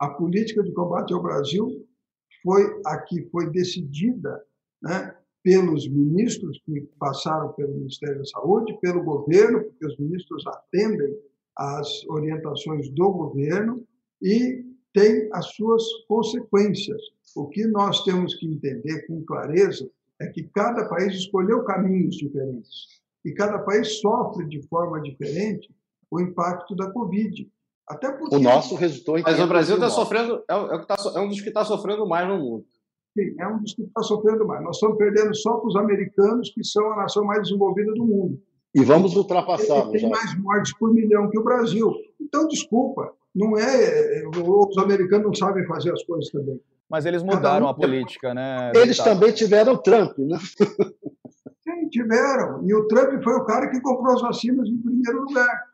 A 0.00 0.08
política 0.08 0.62
de 0.62 0.72
combate 0.72 1.12
ao 1.12 1.22
Brasil 1.22 1.86
foi 2.42 2.62
a 2.86 2.98
que 3.02 3.28
foi 3.30 3.50
decidida 3.50 4.42
né, 4.82 5.14
pelos 5.42 5.86
ministros 5.88 6.58
que 6.64 6.80
passaram 6.98 7.52
pelo 7.52 7.74
Ministério 7.74 8.18
da 8.18 8.24
Saúde, 8.24 8.78
pelo 8.80 9.04
governo, 9.04 9.62
porque 9.64 9.86
os 9.86 9.98
ministros 9.98 10.46
atendem 10.46 11.14
às 11.56 12.04
orientações 12.08 12.90
do 12.90 13.12
governo 13.12 13.86
e 14.22 14.64
tem 14.94 15.28
as 15.32 15.54
suas 15.54 15.82
consequências. 16.08 17.00
O 17.36 17.46
que 17.48 17.66
nós 17.66 18.02
temos 18.04 18.34
que 18.34 18.46
entender 18.46 19.06
com 19.06 19.22
clareza 19.24 19.88
é 20.20 20.28
que 20.28 20.44
cada 20.44 20.88
país 20.88 21.14
escolheu 21.14 21.62
caminhos 21.64 22.16
diferentes 22.16 22.99
e 23.24 23.32
cada 23.32 23.58
país 23.58 24.00
sofre 24.00 24.46
de 24.46 24.62
forma 24.68 25.00
diferente 25.00 25.68
o 26.10 26.20
impacto 26.20 26.74
da 26.74 26.90
Covid. 26.90 27.48
Até 27.88 28.12
porque... 28.12 28.36
O 28.36 28.38
nosso 28.38 28.74
resultou 28.74 29.18
em. 29.18 29.22
Mas 29.22 29.40
o 29.40 29.46
Brasil 29.46 29.74
está 29.74 29.90
sofrendo, 29.90 30.42
é, 30.48 30.54
é, 30.54 30.78
tá, 30.84 30.96
é 31.16 31.20
um 31.20 31.28
dos 31.28 31.40
que 31.40 31.48
está 31.48 31.64
sofrendo 31.64 32.06
mais 32.06 32.28
no 32.28 32.38
mundo. 32.38 32.64
Sim, 33.18 33.34
é 33.38 33.48
um 33.48 33.58
dos 33.58 33.74
que 33.74 33.82
está 33.82 34.02
sofrendo 34.02 34.46
mais. 34.46 34.62
Nós 34.62 34.76
estamos 34.76 34.96
perdendo 34.96 35.34
só 35.34 35.56
para 35.56 35.66
os 35.66 35.76
americanos, 35.76 36.50
que 36.50 36.64
são 36.64 36.92
a 36.92 36.96
nação 36.96 37.24
mais 37.24 37.42
desenvolvida 37.42 37.92
do 37.92 38.04
mundo. 38.04 38.40
E 38.72 38.84
vamos 38.84 39.16
ultrapassá-los. 39.16 39.90
Tem 39.90 40.08
mais 40.08 40.38
mortes 40.38 40.76
por 40.78 40.94
milhão 40.94 41.28
que 41.28 41.38
o 41.38 41.42
Brasil. 41.42 41.92
Então, 42.20 42.46
desculpa, 42.46 43.12
não 43.34 43.58
é. 43.58 44.22
Os 44.28 44.78
americanos 44.78 45.26
não 45.26 45.34
sabem 45.34 45.66
fazer 45.66 45.92
as 45.92 46.04
coisas 46.04 46.30
também. 46.30 46.60
Mas 46.88 47.04
eles 47.04 47.22
mudaram 47.22 47.66
um... 47.66 47.68
a 47.68 47.74
política, 47.74 48.32
né? 48.32 48.70
Eles 48.74 48.98
também 48.98 49.32
tiveram 49.32 49.76
Trump, 49.76 50.16
né? 50.18 50.38
Tiveram. 51.90 52.62
E 52.66 52.74
o 52.74 52.86
Trump 52.88 53.22
foi 53.22 53.34
o 53.34 53.44
cara 53.44 53.68
que 53.68 53.80
comprou 53.80 54.14
as 54.14 54.22
vacinas 54.22 54.68
em 54.68 54.78
primeiro 54.78 55.22
lugar. 55.24 55.70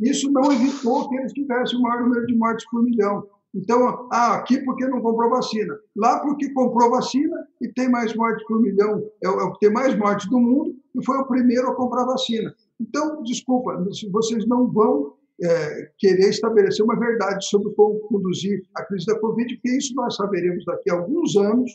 Isso 0.00 0.30
não 0.30 0.52
evitou 0.52 1.08
que 1.08 1.16
eles 1.16 1.32
tivessem 1.32 1.78
o 1.78 1.82
maior 1.82 2.02
número 2.02 2.26
de 2.26 2.36
mortes 2.36 2.68
por 2.70 2.82
milhão. 2.82 3.26
Então, 3.54 4.06
ah, 4.12 4.34
aqui 4.34 4.62
porque 4.64 4.86
não 4.86 5.00
comprou 5.00 5.30
vacina, 5.30 5.74
lá 5.96 6.20
porque 6.20 6.52
comprou 6.52 6.90
vacina 6.90 7.34
e 7.58 7.68
tem 7.68 7.88
mais 7.88 8.14
mortes 8.14 8.46
por 8.46 8.60
milhão, 8.60 9.02
é 9.22 9.28
o, 9.30 9.40
é 9.40 9.44
o 9.44 9.52
que 9.52 9.60
tem 9.60 9.72
mais 9.72 9.96
mortes 9.96 10.28
do 10.28 10.38
mundo 10.38 10.76
e 10.94 11.02
foi 11.02 11.16
o 11.16 11.26
primeiro 11.26 11.68
a 11.70 11.74
comprar 11.74 12.04
vacina. 12.04 12.54
Então, 12.78 13.22
desculpa, 13.22 13.82
vocês 14.12 14.46
não 14.46 14.70
vão 14.70 15.14
é, 15.42 15.90
querer 15.98 16.28
estabelecer 16.28 16.84
uma 16.84 16.98
verdade 16.98 17.46
sobre 17.46 17.72
como 17.72 17.98
conduzir 18.00 18.62
a 18.74 18.84
crise 18.84 19.06
da 19.06 19.18
Covid, 19.18 19.54
porque 19.54 19.76
isso 19.76 19.94
nós 19.94 20.16
saberemos 20.16 20.62
daqui 20.66 20.90
a 20.90 20.94
alguns 20.94 21.34
anos, 21.36 21.70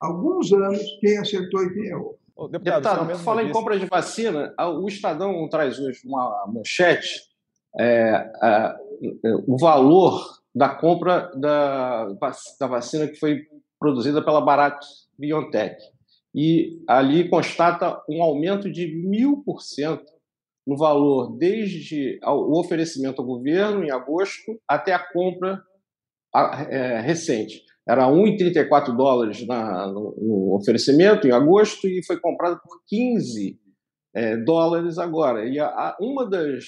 alguns 0.00 0.52
anos, 0.52 0.82
quem 1.00 1.16
acertou 1.16 1.62
e 1.62 1.72
quem 1.72 1.86
errou. 1.86 2.18
Deputado, 2.48 3.06
deputado 3.06 3.18
fala 3.18 3.42
em 3.42 3.52
compra 3.52 3.78
de 3.78 3.86
vacina, 3.86 4.54
o 4.58 4.86
Estadão 4.88 5.48
traz 5.48 5.78
hoje 5.78 6.00
uma 6.04 6.46
manchete, 6.46 7.20
é, 7.78 8.30
é, 8.42 8.74
o 9.46 9.56
valor 9.58 10.42
da 10.54 10.68
compra 10.68 11.30
da, 11.34 12.06
da 12.60 12.66
vacina 12.66 13.08
que 13.08 13.16
foi 13.16 13.46
produzida 13.78 14.22
pela 14.22 14.40
Bharat 14.40 14.78
BioNTech. 15.18 15.76
E 16.34 16.82
ali 16.88 17.28
constata 17.28 18.02
um 18.08 18.22
aumento 18.22 18.70
de 18.70 18.86
mil 18.86 19.42
por 19.44 19.60
cento 19.60 20.10
no 20.66 20.76
valor 20.76 21.36
desde 21.36 22.20
o 22.24 22.58
oferecimento 22.58 23.20
ao 23.20 23.26
governo 23.26 23.84
em 23.84 23.90
agosto 23.90 24.60
até 24.68 24.92
a 24.92 25.12
compra 25.12 25.62
é, 26.70 27.00
recente. 27.00 27.62
Era 27.88 28.06
1,34 28.06 28.96
dólares 28.96 29.46
na, 29.46 29.86
no, 29.88 30.14
no, 30.16 30.56
oferecimento 30.56 31.26
em 31.26 31.32
agosto 31.32 31.88
e 31.88 32.04
foi 32.04 32.18
comprado 32.20 32.60
por 32.62 32.80
15 32.86 33.58
é, 34.14 34.36
dólares 34.36 34.98
agora. 34.98 35.44
E 35.46 35.58
a, 35.58 35.66
a, 35.66 35.96
uma 36.00 36.28
das 36.28 36.64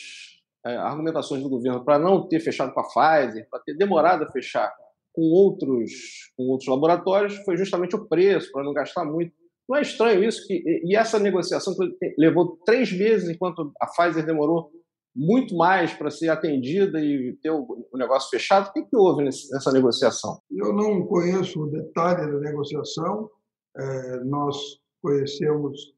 é, 0.67 0.77
argumentações 0.77 1.43
do 1.43 1.49
governo 1.49 1.85
para 1.85 1.99
não 1.99 2.27
ter 2.27 2.41
fechado 2.41 2.73
com 2.73 2.81
a 2.81 2.85
Pfizer, 2.85 3.47
para 3.49 3.61
ter 3.61 3.77
demorado 3.77 4.25
a 4.25 4.33
fechar 4.33 4.73
com 5.13 5.23
outros, 5.23 5.93
com 6.37 6.49
outros 6.49 6.69
laboratórios, 6.69 7.37
foi 7.45 7.57
justamente 7.57 7.95
o 7.95 8.07
preço, 8.07 8.51
para 8.51 8.65
não 8.65 8.73
gastar 8.73 9.05
muito. 9.05 9.33
Não 9.69 9.77
é 9.77 9.83
estranho 9.83 10.25
isso? 10.25 10.45
Que, 10.47 10.63
e 10.85 10.97
essa 10.97 11.19
negociação 11.19 11.75
levou 12.19 12.59
três 12.67 12.93
meses, 12.93 13.29
enquanto 13.29 13.73
a 13.81 13.87
Pfizer 13.87 14.27
demorou 14.27 14.71
muito 15.15 15.57
mais 15.57 15.93
para 15.93 16.11
ser 16.11 16.29
atendida 16.29 17.01
e 17.01 17.37
ter 17.41 17.51
o 17.51 17.87
negócio 17.95 18.31
fechado? 18.31 18.69
O 18.69 18.73
que, 18.73 18.83
que 18.83 18.97
houve 18.97 19.25
nessa 19.25 19.71
negociação? 19.73 20.41
Eu 20.51 20.73
não 20.73 21.07
conheço 21.07 21.63
o 21.63 21.71
detalhe 21.71 22.31
da 22.31 22.41
negociação. 22.41 23.31
É, 23.77 24.25
nós 24.25 24.57
conhecemos 25.01 25.95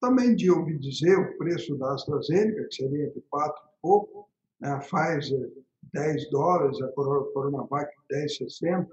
também 0.00 0.34
de 0.34 0.50
ouvir 0.50 0.78
dizer 0.78 1.16
o 1.16 1.36
preço 1.38 1.76
da 1.76 1.94
AstraZeneca, 1.94 2.66
que 2.68 2.74
seria 2.74 3.06
entre 3.06 3.22
4 3.30 3.54
e 3.54 3.80
pouco, 3.80 4.28
né? 4.60 4.70
a 4.70 4.78
Pfizer 4.78 5.50
10 5.92 6.30
dólares, 6.30 6.80
a 6.82 6.88
Coronavac 6.88 7.90
10,60. 8.12 8.86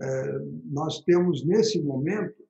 É, 0.00 0.38
nós 0.64 1.00
temos 1.02 1.44
nesse 1.46 1.80
momento 1.82 2.44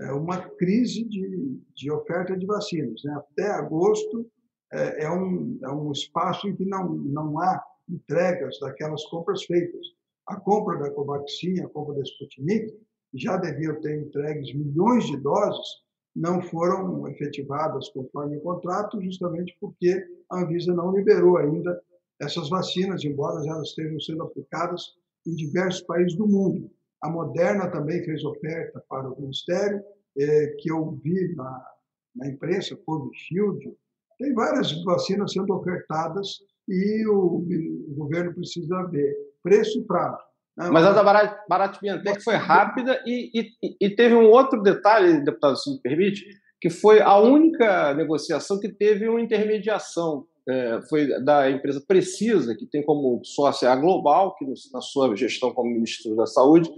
é, 0.00 0.12
uma 0.12 0.40
crise 0.56 1.04
de, 1.04 1.60
de 1.74 1.90
oferta 1.90 2.36
de 2.36 2.46
vacinas. 2.46 3.00
Né? 3.04 3.14
Até 3.14 3.50
agosto 3.50 4.26
é, 4.72 5.04
é, 5.04 5.10
um, 5.10 5.58
é 5.62 5.70
um 5.70 5.92
espaço 5.92 6.48
em 6.48 6.54
que 6.54 6.64
não, 6.64 6.88
não 6.88 7.40
há 7.40 7.62
entregas 7.88 8.58
daquelas 8.60 9.04
compras 9.06 9.44
feitas. 9.44 9.86
A 10.26 10.36
compra 10.36 10.78
da 10.78 10.90
Covaxin, 10.90 11.60
a 11.60 11.68
compra 11.68 11.94
da 11.94 12.02
Sputnik, 12.02 12.74
já 13.14 13.36
deviam 13.38 13.80
ter 13.80 13.98
entregues 13.98 14.54
milhões 14.54 15.06
de 15.06 15.16
doses, 15.16 15.66
não 16.14 16.42
foram 16.42 17.08
efetivadas 17.08 17.88
conforme 17.90 18.36
o 18.36 18.42
contrato, 18.42 19.00
justamente 19.00 19.56
porque 19.60 20.04
a 20.30 20.42
Anvisa 20.42 20.74
não 20.74 20.94
liberou 20.94 21.38
ainda 21.38 21.80
essas 22.20 22.50
vacinas, 22.50 23.04
embora 23.04 23.46
elas 23.46 23.68
estejam 23.68 23.98
sendo 24.00 24.24
aplicadas 24.24 24.82
em 25.26 25.34
diversos 25.34 25.82
países 25.82 26.16
do 26.16 26.26
mundo. 26.26 26.70
A 27.00 27.08
Moderna 27.08 27.70
também 27.70 28.02
fez 28.04 28.24
oferta 28.24 28.82
para 28.88 29.08
o 29.08 29.20
Ministério, 29.20 29.82
é, 30.18 30.48
que 30.58 30.70
eu 30.70 30.90
vi 31.02 31.34
na, 31.36 31.66
na 32.16 32.28
imprensa, 32.28 32.76
Covishield, 32.76 33.72
tem 34.18 34.34
várias 34.34 34.72
vacinas 34.84 35.32
sendo 35.32 35.54
ofertadas 35.54 36.38
e 36.68 37.06
o, 37.06 37.44
o 37.88 37.94
governo 37.96 38.34
precisa 38.34 38.82
ver 38.90 39.14
preço 39.42 39.78
e 39.78 39.84
prazo. 39.84 40.18
Né? 40.56 40.68
Mas 40.70 40.84
a 40.84 40.92
da 40.92 41.02
Barat, 41.02 41.38
Barat 41.48 41.80
Biantec 41.80 42.22
foi 42.22 42.34
rápida 42.34 43.00
e, 43.06 43.30
e, 43.62 43.76
e, 43.80 43.94
teve 43.94 44.14
um 44.14 44.28
outro 44.28 44.60
detalhe, 44.60 45.24
deputado, 45.24 45.56
se 45.56 45.70
me 45.70 45.80
permite, 45.80 46.26
que 46.60 46.68
foi 46.68 47.00
a 47.00 47.16
única 47.16 47.94
negociação 47.94 48.58
que 48.58 48.68
teve 48.68 49.08
uma 49.08 49.20
intermediação. 49.20 50.26
É, 50.48 50.80
foi 50.88 51.06
da 51.22 51.50
empresa 51.50 51.78
Precisa, 51.86 52.56
que 52.56 52.64
tem 52.64 52.82
como 52.82 53.20
sócia 53.22 53.70
a 53.70 53.76
Global, 53.76 54.34
que 54.34 54.46
na 54.72 54.80
sua 54.80 55.14
gestão 55.14 55.52
como 55.52 55.70
ministro 55.70 56.16
da 56.16 56.24
Saúde, 56.24 56.70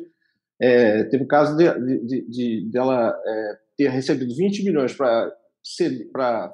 é, 0.61 1.05
teve 1.05 1.23
o 1.23 1.29
caso 1.29 1.57
de, 1.57 2.05
de, 2.05 2.29
de, 2.29 2.71
dela 2.71 3.17
é, 3.25 3.59
ter 3.77 3.89
recebido 3.89 4.35
20 4.35 4.65
milhões 4.65 4.93
para 4.93 5.33
para 5.33 5.40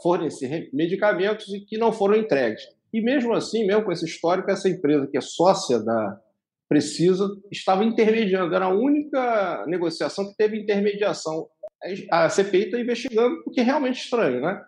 fornecer 0.02 0.70
medicamentos 0.72 1.52
e 1.52 1.60
que 1.60 1.78
não 1.78 1.92
foram 1.92 2.16
entregues. 2.16 2.62
E 2.92 3.00
mesmo 3.00 3.32
assim, 3.34 3.66
mesmo 3.66 3.84
com 3.84 3.92
esse 3.92 4.04
histórico, 4.04 4.50
essa 4.50 4.68
empresa 4.68 5.06
que 5.06 5.16
é 5.16 5.20
sócia 5.20 5.78
da 5.78 6.20
Precisa 6.68 7.28
estava 7.50 7.84
intermediando, 7.84 8.52
era 8.52 8.64
a 8.64 8.74
única 8.74 9.64
negociação 9.68 10.28
que 10.28 10.36
teve 10.36 10.58
intermediação. 10.58 11.48
A 12.10 12.28
CPI 12.28 12.64
está 12.64 12.80
investigando, 12.80 13.40
o 13.46 13.50
que 13.50 13.60
é 13.60 13.62
realmente 13.62 14.02
estranho, 14.02 14.40
né? 14.40 14.64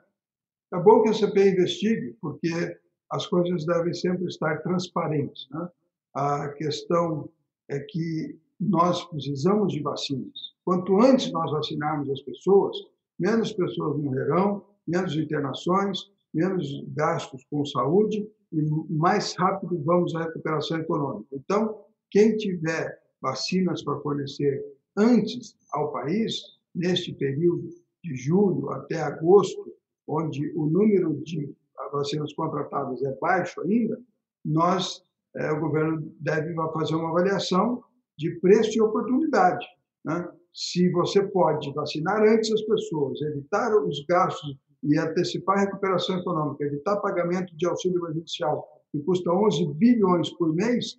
É 0.72 0.79
bom 0.79 1.03
que 1.03 1.09
a 1.09 1.14
CPI 1.14 1.48
investigue, 1.48 2.16
porque 2.20 2.79
as 3.11 3.27
coisas 3.27 3.64
devem 3.64 3.92
sempre 3.94 4.27
estar 4.27 4.62
transparentes. 4.62 5.48
Né? 5.51 5.68
A 6.14 6.48
questão 6.51 7.29
é 7.68 7.81
que 7.81 8.38
nós 8.61 9.05
precisamos 9.07 9.72
de 9.72 9.81
vacinas. 9.81 10.55
Quanto 10.64 11.01
antes 11.01 11.33
nós 11.33 11.51
vacinarmos 11.51 12.11
as 12.11 12.20
pessoas, 12.20 12.77
menos 13.18 13.52
pessoas 13.52 13.98
morrerão, 13.98 14.64
menos 14.87 15.16
internações, 15.16 15.98
menos 16.33 16.66
gastos 16.94 17.44
com 17.50 17.64
saúde 17.64 18.26
e 18.52 18.62
mais 18.90 19.35
rápido 19.37 19.83
vamos 19.85 20.14
à 20.14 20.24
recuperação 20.24 20.78
econômica. 20.78 21.28
Então, 21.33 21.85
quem 22.11 22.37
tiver 22.37 22.98
vacinas 23.20 23.83
para 23.83 24.00
fornecer 24.00 24.64
antes 24.96 25.57
ao 25.72 25.92
país, 25.92 26.40
neste 26.74 27.12
período 27.12 27.68
de 28.02 28.14
julho 28.16 28.70
até 28.70 29.00
agosto, 29.00 29.74
onde 30.07 30.50
o 30.57 30.66
número 30.66 31.20
de 31.22 31.54
vacinas 31.92 32.33
contratadas 32.35 33.02
é 33.02 33.14
baixo 33.20 33.61
ainda, 33.61 33.98
nós, 34.44 35.04
é, 35.37 35.50
o 35.52 35.61
governo 35.61 36.12
deve 36.20 36.54
fazer 36.72 36.94
uma 36.94 37.11
avaliação 37.11 37.83
de 38.16 38.38
preço 38.40 38.76
e 38.76 38.81
oportunidade. 38.81 39.66
Né? 40.04 40.28
Se 40.52 40.90
você 40.90 41.22
pode 41.22 41.72
vacinar 41.72 42.22
antes 42.22 42.52
as 42.52 42.62
pessoas, 42.62 43.20
evitar 43.22 43.74
os 43.76 44.04
gastos 44.08 44.56
e 44.82 44.98
antecipar 44.98 45.58
a 45.58 45.61
recuperação 45.62 46.18
econômica, 46.18 46.64
evitar 46.64 46.96
pagamento 46.96 47.54
de 47.56 47.66
auxílio 47.66 47.98
emergencial, 47.98 48.66
que 48.90 49.00
custa 49.00 49.30
11 49.30 49.66
bilhões 49.74 50.30
por 50.30 50.54
mês, 50.54 50.98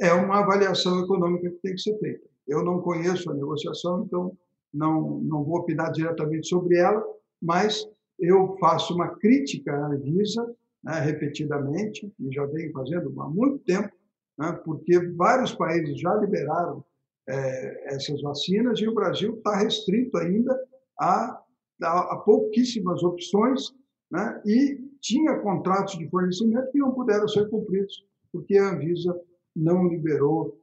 é 0.00 0.12
uma 0.12 0.40
avaliação 0.40 1.02
econômica 1.02 1.50
que 1.50 1.58
tem 1.58 1.74
que 1.74 1.80
ser 1.80 1.98
feita. 1.98 2.26
Eu 2.46 2.62
não 2.62 2.80
conheço 2.80 3.30
a 3.30 3.34
negociação, 3.34 4.04
então 4.04 4.36
não, 4.72 5.20
não 5.20 5.42
vou 5.42 5.58
opinar 5.58 5.90
diretamente 5.90 6.48
sobre 6.48 6.76
ela, 6.78 7.02
mas 7.42 7.86
eu 8.18 8.56
faço 8.58 8.94
uma 8.94 9.08
crítica 9.16 9.72
à 9.72 9.86
Anvisa, 9.86 10.54
né, 10.82 11.00
repetidamente, 11.00 12.12
e 12.20 12.32
já 12.32 12.44
venho 12.46 12.72
fazendo 12.72 13.20
há 13.20 13.28
muito 13.28 13.58
tempo, 13.60 13.90
né, 14.38 14.52
porque 14.64 14.98
vários 15.14 15.54
países 15.54 15.98
já 16.00 16.14
liberaram 16.14 16.84
é, 17.28 17.94
essas 17.94 18.20
vacinas 18.22 18.78
e 18.80 18.88
o 18.88 18.94
Brasil 18.94 19.34
está 19.34 19.56
restrito 19.56 20.16
ainda 20.18 20.58
a, 20.98 21.42
a, 21.82 22.14
a 22.14 22.16
pouquíssimas 22.18 23.02
opções 23.02 23.74
né? 24.10 24.40
e 24.46 24.78
tinha 25.00 25.38
contratos 25.40 25.98
de 25.98 26.08
fornecimento 26.08 26.70
que 26.70 26.78
não 26.78 26.92
puderam 26.92 27.26
ser 27.28 27.48
cumpridos 27.48 28.04
porque 28.32 28.56
a 28.58 28.70
Anvisa 28.70 29.18
não 29.54 29.88
liberou 29.88 30.60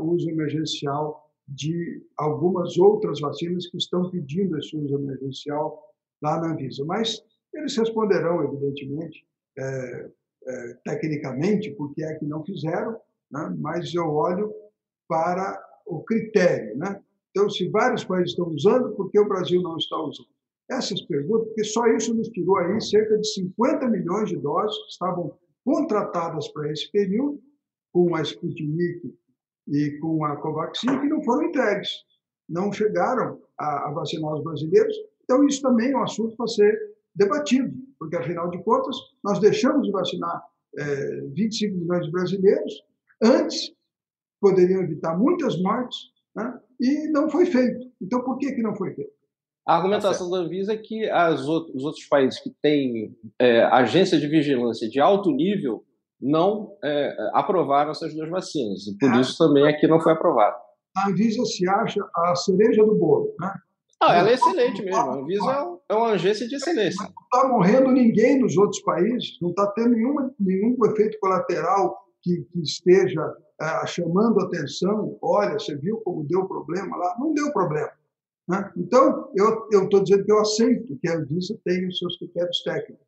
o 0.00 0.04
uso 0.12 0.30
emergencial 0.30 1.22
de 1.46 2.02
algumas 2.16 2.78
outras 2.78 3.20
vacinas 3.20 3.66
que 3.66 3.76
estão 3.76 4.10
pedindo 4.10 4.56
esse 4.58 4.76
uso 4.76 4.94
emergencial 4.94 5.82
lá 6.22 6.40
na 6.40 6.52
Anvisa. 6.52 6.84
Mas 6.86 7.22
eles 7.52 7.76
responderão, 7.76 8.42
evidentemente, 8.44 9.26
é, 9.58 10.10
é, 10.46 10.74
tecnicamente, 10.84 11.70
porque 11.72 12.02
é 12.02 12.14
que 12.14 12.24
não 12.24 12.44
fizeram, 12.44 12.98
né? 13.30 13.54
mas 13.58 13.92
eu 13.94 14.08
olho 14.08 14.52
para 15.06 15.60
o 15.86 16.02
critério. 16.04 16.76
Né? 16.76 17.00
Então, 17.30 17.48
se 17.48 17.68
vários 17.68 18.04
países 18.04 18.30
estão 18.30 18.48
usando, 18.48 18.94
por 18.94 19.10
que 19.10 19.18
o 19.18 19.28
Brasil 19.28 19.60
não 19.62 19.76
está 19.76 19.96
usando? 20.00 20.28
Essas 20.70 21.02
perguntas, 21.02 21.48
porque 21.48 21.64
só 21.64 21.86
isso 21.88 22.14
nos 22.14 22.28
tirou 22.28 22.56
aí 22.56 22.80
cerca 22.80 23.18
de 23.18 23.26
50 23.34 23.86
milhões 23.88 24.30
de 24.30 24.36
doses 24.36 24.76
que 24.84 24.92
estavam 24.92 25.36
contratadas 25.64 26.48
para 26.48 26.70
esse 26.72 26.90
período, 26.90 27.40
com 27.92 28.14
a 28.14 28.22
Sputnik 28.22 29.14
e 29.68 29.98
com 29.98 30.24
a 30.24 30.36
Covaxin, 30.36 31.00
que 31.00 31.08
não 31.08 31.22
foram 31.22 31.48
entregues, 31.48 31.90
não 32.48 32.72
chegaram 32.72 33.40
a, 33.58 33.88
a 33.88 33.92
vacinar 33.92 34.34
os 34.34 34.42
brasileiros. 34.42 34.94
Então, 35.22 35.46
isso 35.46 35.62
também 35.62 35.92
é 35.92 35.96
um 35.96 36.02
assunto 36.02 36.36
para 36.36 36.46
ser 36.46 36.78
debatido, 37.14 37.72
porque, 37.98 38.16
afinal 38.16 38.50
de 38.50 38.62
contas, 38.62 38.96
nós 39.22 39.38
deixamos 39.38 39.86
de 39.86 39.92
vacinar 39.92 40.42
é, 40.78 41.20
25 41.34 41.76
milhões 41.76 42.06
de 42.06 42.12
brasileiros 42.12 42.82
antes 43.22 43.72
poderiam 44.44 44.82
evitar 44.82 45.16
muitas 45.16 45.58
mortes, 45.62 45.96
né? 46.36 46.52
e 46.78 47.08
não 47.10 47.30
foi 47.30 47.46
feito. 47.46 47.86
Então, 48.02 48.22
por 48.22 48.36
que, 48.36 48.52
que 48.52 48.60
não 48.60 48.76
foi 48.76 48.92
feito? 48.92 49.10
A 49.66 49.76
argumentação 49.76 50.28
da 50.28 50.38
Anvisa 50.38 50.74
é 50.74 50.76
que 50.76 51.08
outros, 51.48 51.74
os 51.74 51.84
outros 51.84 52.04
países 52.04 52.38
que 52.38 52.50
têm 52.60 53.16
é, 53.40 53.62
agência 53.64 54.20
de 54.20 54.28
vigilância 54.28 54.86
de 54.86 55.00
alto 55.00 55.30
nível 55.30 55.82
não 56.20 56.76
é, 56.84 57.16
aprovaram 57.32 57.92
essas 57.92 58.14
duas 58.14 58.28
vacinas, 58.28 58.86
e 58.86 58.98
por 58.98 59.10
é. 59.14 59.20
isso 59.20 59.38
também 59.38 59.66
aqui 59.66 59.86
não 59.86 59.98
foi 59.98 60.12
aprovado. 60.12 60.56
A 60.94 61.08
Anvisa 61.08 61.42
se 61.46 61.66
acha 61.66 62.00
a 62.14 62.36
cereja 62.36 62.84
do 62.84 62.94
bolo. 62.94 63.34
Né? 63.40 63.54
Ah, 64.02 64.16
ela 64.16 64.28
é 64.28 64.34
excelente 64.34 64.82
mesmo. 64.82 65.00
A 65.00 65.14
Anvisa 65.14 65.78
é 65.88 65.94
uma 65.94 66.10
agência 66.10 66.46
de 66.46 66.56
excelência. 66.56 67.02
Não 67.02 67.10
está 67.10 67.48
morrendo 67.48 67.90
ninguém 67.90 68.38
nos 68.38 68.56
outros 68.58 68.82
países, 68.82 69.38
não 69.40 69.48
está 69.50 69.66
tendo 69.68 69.90
nenhuma, 69.90 70.30
nenhum 70.38 70.76
efeito 70.84 71.18
colateral 71.18 72.03
que, 72.24 72.42
que 72.50 72.60
esteja 72.62 73.36
ah, 73.60 73.86
chamando 73.86 74.40
atenção. 74.40 75.18
Olha, 75.20 75.52
você 75.52 75.76
viu 75.76 75.98
como 75.98 76.24
deu 76.24 76.46
problema 76.48 76.96
lá? 76.96 77.14
Não 77.18 77.34
deu 77.34 77.52
problema. 77.52 77.92
Né? 78.48 78.72
Então, 78.76 79.30
eu 79.36 79.68
estou 79.82 80.02
dizendo 80.02 80.24
que 80.24 80.32
eu 80.32 80.40
aceito 80.40 80.98
que 81.00 81.08
a 81.08 81.16
Anvisa 81.16 81.56
tenha 81.64 81.86
os 81.86 81.98
seus 81.98 82.16
critérios 82.16 82.62
técnicos, 82.62 83.06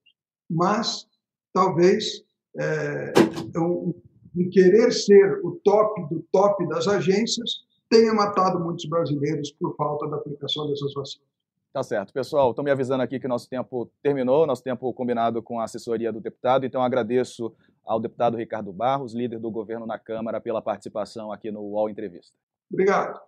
mas 0.49 1.07
talvez 1.53 2.23
é, 2.59 3.13
um, 3.57 3.95
um 4.37 4.51
querer 4.51 4.93
ser 4.93 5.41
o 5.43 5.59
top 5.65 6.09
do 6.09 6.23
top 6.31 6.67
das 6.69 6.87
agências 6.87 7.65
tenha 7.89 8.13
matado 8.13 8.61
muitos 8.61 8.85
brasileiros 8.87 9.53
por 9.53 9.75
falta 9.77 10.09
da 10.09 10.17
aplicação 10.17 10.69
dessas 10.69 10.93
vacinas. 10.93 11.27
Tá 11.73 11.83
certo. 11.83 12.13
Pessoal, 12.13 12.51
estão 12.51 12.65
me 12.65 12.71
avisando 12.71 13.03
aqui 13.03 13.21
que 13.21 13.29
nosso 13.29 13.49
tempo 13.49 13.91
terminou, 14.03 14.47
nosso 14.47 14.63
tempo 14.63 14.91
combinado 14.95 15.43
com 15.43 15.61
a 15.61 15.65
assessoria 15.65 16.11
do 16.11 16.23
deputado, 16.23 16.65
então 16.65 16.83
agradeço 16.83 17.55
ao 17.87 18.01
deputado 18.01 18.37
Ricardo 18.37 18.73
Barros, 18.73 19.15
líder 19.15 19.39
do 19.39 19.51
governo 19.51 19.87
na 19.87 19.99
Câmara, 19.99 20.41
pela 20.41 20.61
participação 20.61 21.31
aqui 21.33 21.51
no 21.51 21.61
UOL 21.61 21.89
Entrevista. 21.89 22.37
Obrigado. 22.71 23.21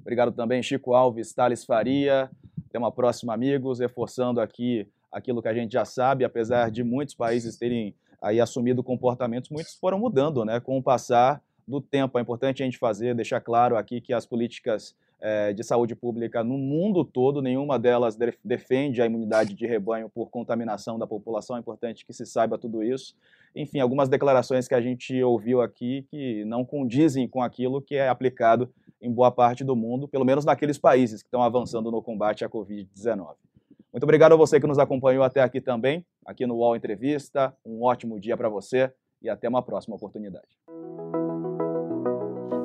Obrigado 0.00 0.32
também, 0.32 0.62
Chico 0.62 0.94
Alves, 0.94 1.32
Thales 1.32 1.64
Faria. 1.64 2.30
Até 2.68 2.78
uma 2.78 2.92
próxima, 2.92 3.32
amigos, 3.32 3.78
reforçando 3.78 4.40
aqui 4.40 4.86
aquilo 5.10 5.40
que 5.40 5.48
a 5.48 5.54
gente 5.54 5.72
já 5.72 5.84
sabe, 5.84 6.24
apesar 6.24 6.70
de 6.70 6.84
muitos 6.84 7.14
países 7.14 7.56
terem 7.56 7.94
aí 8.20 8.40
assumido 8.40 8.82
comportamentos, 8.82 9.50
muitos 9.50 9.74
foram 9.74 9.98
mudando, 9.98 10.44
né, 10.44 10.60
com 10.60 10.76
o 10.76 10.82
passar 10.82 11.42
do 11.66 11.80
tempo. 11.80 12.18
É 12.18 12.22
importante 12.22 12.62
a 12.62 12.66
gente 12.66 12.78
fazer, 12.78 13.14
deixar 13.14 13.40
claro 13.40 13.76
aqui 13.76 14.00
que 14.00 14.12
as 14.12 14.26
políticas 14.26 14.94
é, 15.20 15.52
de 15.52 15.64
saúde 15.64 15.94
pública 15.94 16.44
no 16.44 16.58
mundo 16.58 17.04
todo, 17.04 17.40
nenhuma 17.40 17.78
delas 17.78 18.16
defende 18.44 19.00
a 19.00 19.06
imunidade 19.06 19.54
de 19.54 19.66
rebanho 19.66 20.08
por 20.08 20.30
contaminação 20.30 20.98
da 20.98 21.06
população. 21.06 21.56
É 21.56 21.60
importante 21.60 22.04
que 22.04 22.12
se 22.12 22.26
saiba 22.26 22.58
tudo 22.58 22.82
isso. 22.82 23.14
Enfim, 23.54 23.80
algumas 23.80 24.08
declarações 24.08 24.68
que 24.68 24.74
a 24.74 24.80
gente 24.80 25.22
ouviu 25.22 25.62
aqui 25.62 26.06
que 26.10 26.44
não 26.44 26.64
condizem 26.64 27.26
com 27.26 27.42
aquilo 27.42 27.80
que 27.80 27.94
é 27.94 28.08
aplicado 28.08 28.68
em 29.00 29.10
boa 29.10 29.30
parte 29.30 29.64
do 29.64 29.74
mundo, 29.74 30.08
pelo 30.08 30.24
menos 30.24 30.44
naqueles 30.44 30.78
países 30.78 31.22
que 31.22 31.28
estão 31.28 31.42
avançando 31.42 31.90
no 31.90 32.02
combate 32.02 32.44
à 32.44 32.48
Covid-19. 32.48 33.34
Muito 33.92 34.04
obrigado 34.04 34.32
a 34.32 34.36
você 34.36 34.60
que 34.60 34.66
nos 34.66 34.78
acompanhou 34.78 35.24
até 35.24 35.40
aqui 35.40 35.60
também, 35.60 36.04
aqui 36.24 36.46
no 36.46 36.56
UOL 36.56 36.76
Entrevista. 36.76 37.56
Um 37.64 37.82
ótimo 37.82 38.20
dia 38.20 38.36
para 38.36 38.48
você 38.48 38.92
e 39.22 39.30
até 39.30 39.48
uma 39.48 39.62
próxima 39.62 39.96
oportunidade. 39.96 40.46